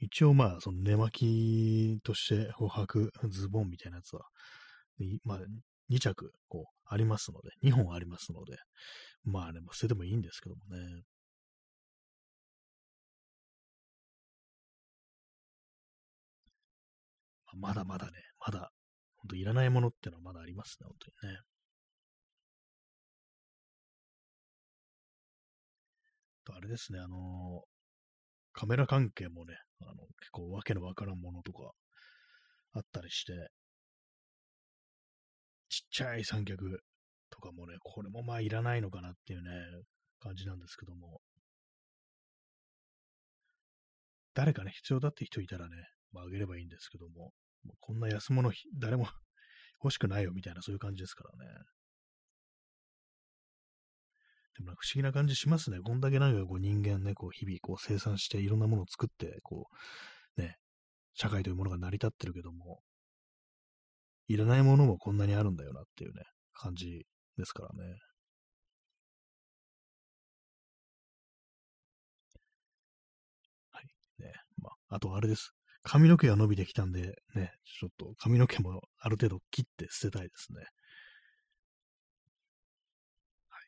[0.00, 4.22] 一応まあ、その寝巻きとして歩履ズボンみたいなやつは、
[5.24, 5.38] まあ、
[5.90, 8.56] 2着、こう、ありますので、2本ありますので、
[9.24, 11.02] まあね、も捨ててもいいんですけどもね。
[17.56, 18.12] まだまだね、
[18.44, 18.70] まだ、
[19.16, 21.40] 本当いらないものってのはまだありますね、本当にね。
[26.44, 27.62] と、あれですね、あの、
[28.52, 31.70] カメラ関係もね、あの、結構わけのわからんものとか
[32.72, 33.32] あったりして、
[35.68, 36.82] ちっちゃい三脚
[37.30, 39.50] とかもね、これもまあいらないのかなっていうね、
[40.20, 41.20] 感じなんですけども、
[44.34, 45.76] 誰かね、必要だって人いたらね、
[46.12, 47.32] まあ、あげればいいんですけども、
[47.64, 49.06] もこんな安物、 誰も
[49.82, 51.64] 欲しくないよみたいな、そういう感じですからね。
[54.56, 55.80] でも不思議な感じしますね。
[55.80, 59.68] こんだけなんかこう人間ね、こう日々こう生産していろんなものを作って、こ
[60.36, 60.58] う、ね、
[61.14, 62.82] 社会というものが成り立ってるけども、
[64.26, 67.06] いらないものもこんなにあるんだよなっていうね、感じ
[67.36, 67.98] ですからね。
[73.70, 73.86] はい。
[74.18, 74.32] ね。
[74.58, 75.57] まあ、あとあれです。
[75.88, 80.60] 髪の毛が伸びてきたんで、ね、ちょっと髪の毛もある程度切って捨てたいですね。
[83.48, 83.64] はい。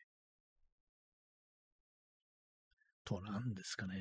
[3.05, 3.95] とは何ですかね。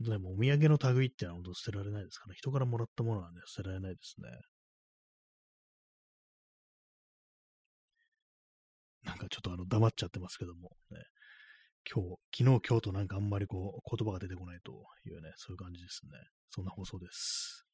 [0.00, 4.28] でもお土産の類ってのは本当捨てられないですから、ね、人からもらったものはね、捨てられないですね。
[9.04, 10.98] なんかちょっとあの黙っちゃってますけども、ね、
[11.92, 14.72] 今日、昨日、今日となんかあんまりこう、言葉が出てこないと
[15.06, 16.12] いうね、そういう感じですね。
[16.50, 17.66] そんな放送です。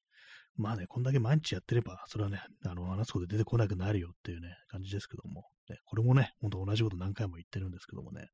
[0.56, 8.28] まあね、こんだけ毎日やってれば、それはね、あの、話すこと出てこなくなるよっていうね、感じですけども、ね、これもね、ほんと同じこと何回も言ってるんですけどもね。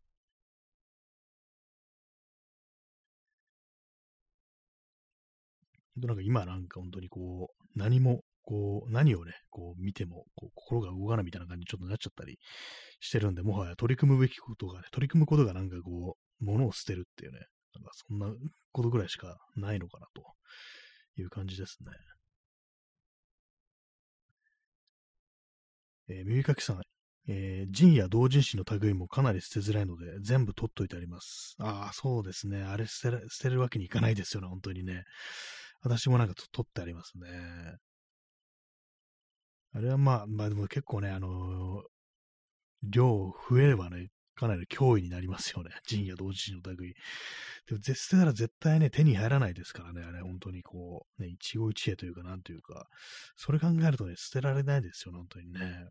[5.94, 12.38] ほんとなんか今なんか本当にこう、何もこう、何をね、こう見ても、こう心が動かないみたいな感じにちょっとなっちゃったり
[13.00, 17.40] してるんで、もはや取り組むべきことがね、取り組むことがなんかこう、物を捨てるっていうね、
[17.74, 18.32] なんかそんな
[18.72, 20.22] ことぐらいしかないのかなと
[21.20, 21.90] いう感じですね。
[26.08, 26.82] えー、耳かきさん、
[27.28, 31.56] えー、人や同人誌の類もかなり捨てづらいので、全部取っといてあります。
[31.58, 32.62] ああ、そうですね。
[32.62, 35.02] あれ捨て捨てるわけにいかないですよね、本当にね。
[35.82, 37.28] 私もなんか取ってありますね。
[39.76, 41.84] あれはまあ、まあでも結構ね、あのー、
[42.82, 45.70] 量増えればね、かなり脅威になりますよね。
[45.84, 46.94] 人や同時の類。
[47.66, 52.88] でも、捨てたら絶対ね、手に入らないですからね、あれ、本当にこう、ね、一期一会というか、なんというか、
[53.36, 55.88] それ考えるとね、捨てられないですよ、本当にね。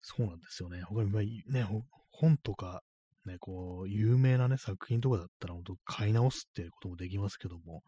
[0.00, 0.80] そうなんですよね。
[0.84, 1.66] 他にま、ね、
[2.12, 2.82] 本とか、
[3.26, 7.82] ね、こう、有名なね、作品とかだったら、本当買い直すっていうこともできますけども、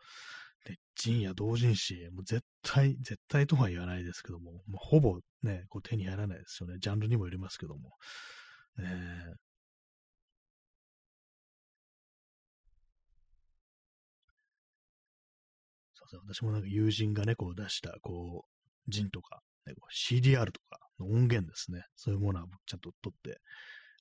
[0.64, 6.76] で、人や同人誌、もう絶対、絶対とは言わないですけども、もうほぼね、こう手に入らないですよね。
[6.80, 7.90] ジャンルにもよりますけども。
[8.78, 9.34] ね
[15.94, 16.34] そうですね。
[16.34, 21.82] 私もなんか友人がね、こう出した、こう、ジンとか、ね、CDR とかの音源ですね。
[21.96, 23.40] そういうものはちゃんと取って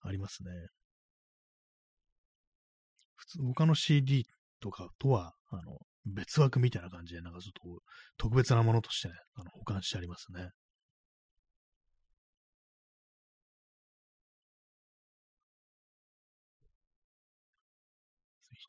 [0.02, 0.52] ありますね。
[3.16, 4.26] 普通、他の CD
[4.60, 7.84] とかとは、あの、別枠みたいな感じで、なんかちょっと
[8.18, 10.50] 特別なものとしてね、あの保管してありますね。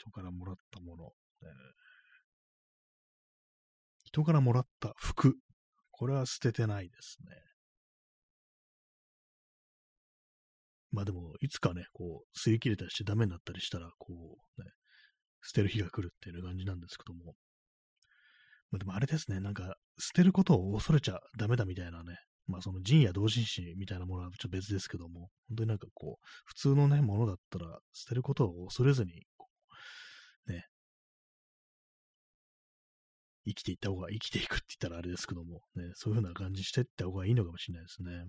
[0.05, 1.13] 人からもらったもの、
[1.43, 1.49] えー、
[4.05, 5.37] 人からもらった服。
[5.91, 7.27] これは捨ててないですね。
[10.91, 14.71] まあでも、いつかね、こう、吸い切れたりしてダメになったりしたら、こう、ね、
[15.45, 17.35] 捨てる日が来るっていう感じなんですけども。
[18.71, 29.27] まあ、でもあれですね、なんか、捨てることを恐れちゃダメだみたいなね、まあその人や同人誌みたいなものはちょっと別ですけども、本当になんかこう、普通のね、ものだったら捨てることを恐れずに、
[30.47, 30.67] ね、
[33.47, 38.27] 生きていった方が、生きていくって言ったらあれですけども、ね、そういう風な感じしていった方がいいのかもしれないですね。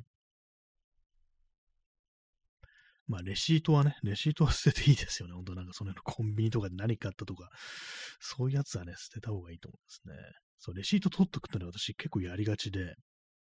[3.08, 5.36] まあ、レシートはね、レシートは捨てていいですよね。
[5.36, 7.50] 本当なんかそのコンビニとかで何買ったとか、
[8.20, 10.32] そういうやつはね、捨てた方がいいと思うんですね。
[10.58, 12.96] そう、レシート取っとくってのは私結構やりがちで、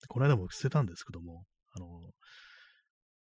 [0.10, 1.44] この間も捨てたんですけども、
[1.76, 2.12] あの、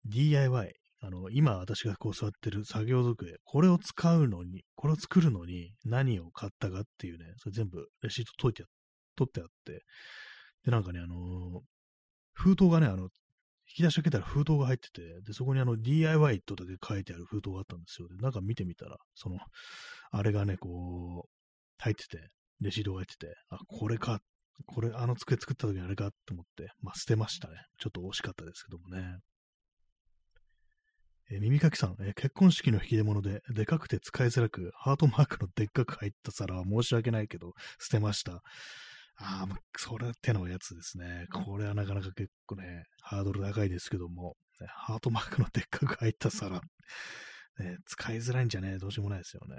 [0.04, 0.72] DIY、
[1.02, 8.64] あの、今私がこう座ってる作業机、これを使うのに、これを作るのに何を買ったかっていうね、それ全部レシート取って
[9.16, 9.82] 取ってあって、
[10.64, 11.62] で、なんかね、あの、
[12.32, 13.08] 封筒がね、あの、
[13.70, 18.08] 引き出し開けたら封筒が入ってて、で、そこにあの DIY とだけ書いてある封筒があったんですよ。
[18.08, 19.38] で、なんか見てみたら、その、
[20.10, 21.30] あれがね、こう、
[21.78, 22.28] 入ってて、
[22.60, 24.20] レシートが入ってて、あ、これか、
[24.66, 27.54] これ、あの机作った時にあれかと思って、まあ、捨てましたね。
[27.78, 29.18] ちょっと惜しかったですけどもね。
[31.30, 38.42] えー、耳かきさん、えー、結婚式の引き出物で、でかくて使いづらく、ハートマークのでっかく入った皿は申し訳ないけど、捨てました。
[39.22, 41.26] ああ、それ手のやつですね。
[41.32, 46.60] これはなかなか結構ね、ハードル高いですけども、ね、ハートマークのでっかく入った皿、
[47.58, 49.56] ね、使いづらいんじゃねどうしようもないですよね。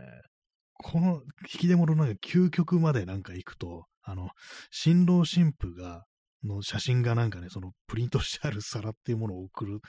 [0.74, 1.22] この
[1.54, 4.30] 引き出物なんか究極までなんか行くと、あの、
[4.72, 6.06] 新郎新婦が、
[6.44, 9.80] の写真がなんかね、そのプリントしてある皿っていうものを送る、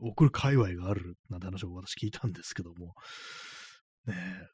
[0.00, 2.94] 送る界隈があるなんて話を私聞いたんですけども、
[4.06, 4.46] ねえ、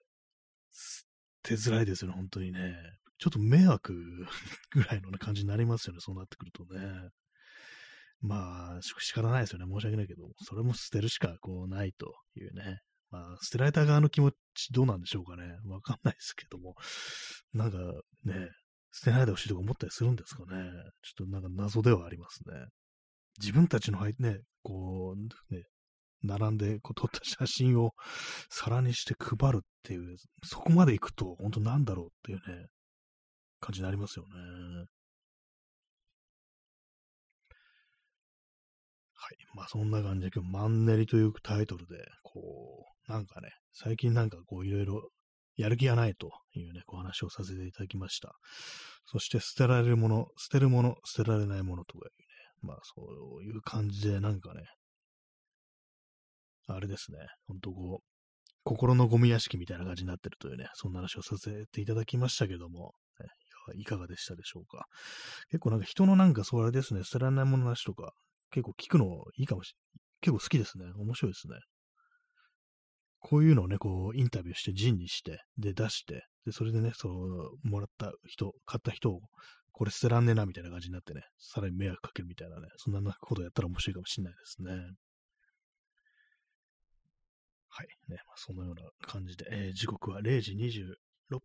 [1.43, 2.75] 手づらいですよね、本当にね。
[3.23, 3.95] ちょっと迷惑
[4.75, 7.09] ぐらいの、感じになりますよね、そうなってくるとね。
[8.21, 9.73] まあ、仕方ないですよね。
[9.73, 12.81] 申し訳ないけど、それも捨てるしかこうないというね。
[13.11, 15.57] まあ、捨てられた側の気持ちどうなんでしょうかね。
[15.67, 16.75] わかんないですけども。
[17.53, 17.79] なんか
[18.25, 18.51] ね、
[18.91, 20.71] 捨てないでほしいとか思ったりするんですかね。
[21.03, 22.67] ちょっとなんか謎ではありますね。
[23.41, 25.63] 自分たちの入ね、こう、ね、
[26.25, 27.93] 並んでこう撮った写真を
[28.51, 32.67] 皿にして配るっていう、そこまで行くと、本当なんだろうっていうね、
[33.63, 34.87] 感じになりますよね。
[39.15, 39.37] はい。
[39.55, 45.09] まあそんな感じで今日マンネリというタイトルで、こう、なんかね、最近なんかこういろいろ
[45.57, 48.35] やる気がないというね、こう話をさせていただきました。
[49.07, 53.03] そして捨てられるもの、捨てるもの、捨てられないものとかいうね、まあそ
[53.41, 54.63] ういう感じでなんかね、
[56.67, 58.05] あれですね、ほんとこう、
[58.65, 62.95] 心のゴミ屋敷みたいな感じになってるというね、そんな話をさせていただきましたけども、
[63.75, 64.87] いかがでしたでしょうか？
[65.51, 68.13] 結構なんか人のなんかそれですね、捨てられないものなしとか、
[68.51, 70.03] 結構聞くのいいかもしれない。
[70.23, 70.85] 結構好きですね。
[70.97, 71.55] 面白いですね。
[73.19, 79.21] こういうのをね、こう、インタビューして、ジンにして、で、出して、で、それでね、その、もらった人、買った人を、
[79.71, 84.73] これ捨てらんねえな、みたいな感じになってね、さらに迷惑かけるみたいなね、そんなことやったら面白いかもしれないですね。
[87.69, 87.87] はい。
[88.09, 91.39] ね、まあ、そのような感じで、えー、時刻は0時26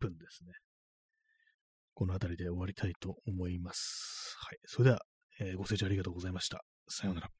[0.00, 0.52] 分ですね。
[1.94, 4.36] この辺りで終わりたいと思います。
[4.38, 4.58] はい。
[4.64, 5.02] それでは、
[5.40, 6.64] えー、ご清聴ありがとうございました。
[6.88, 7.39] さようなら。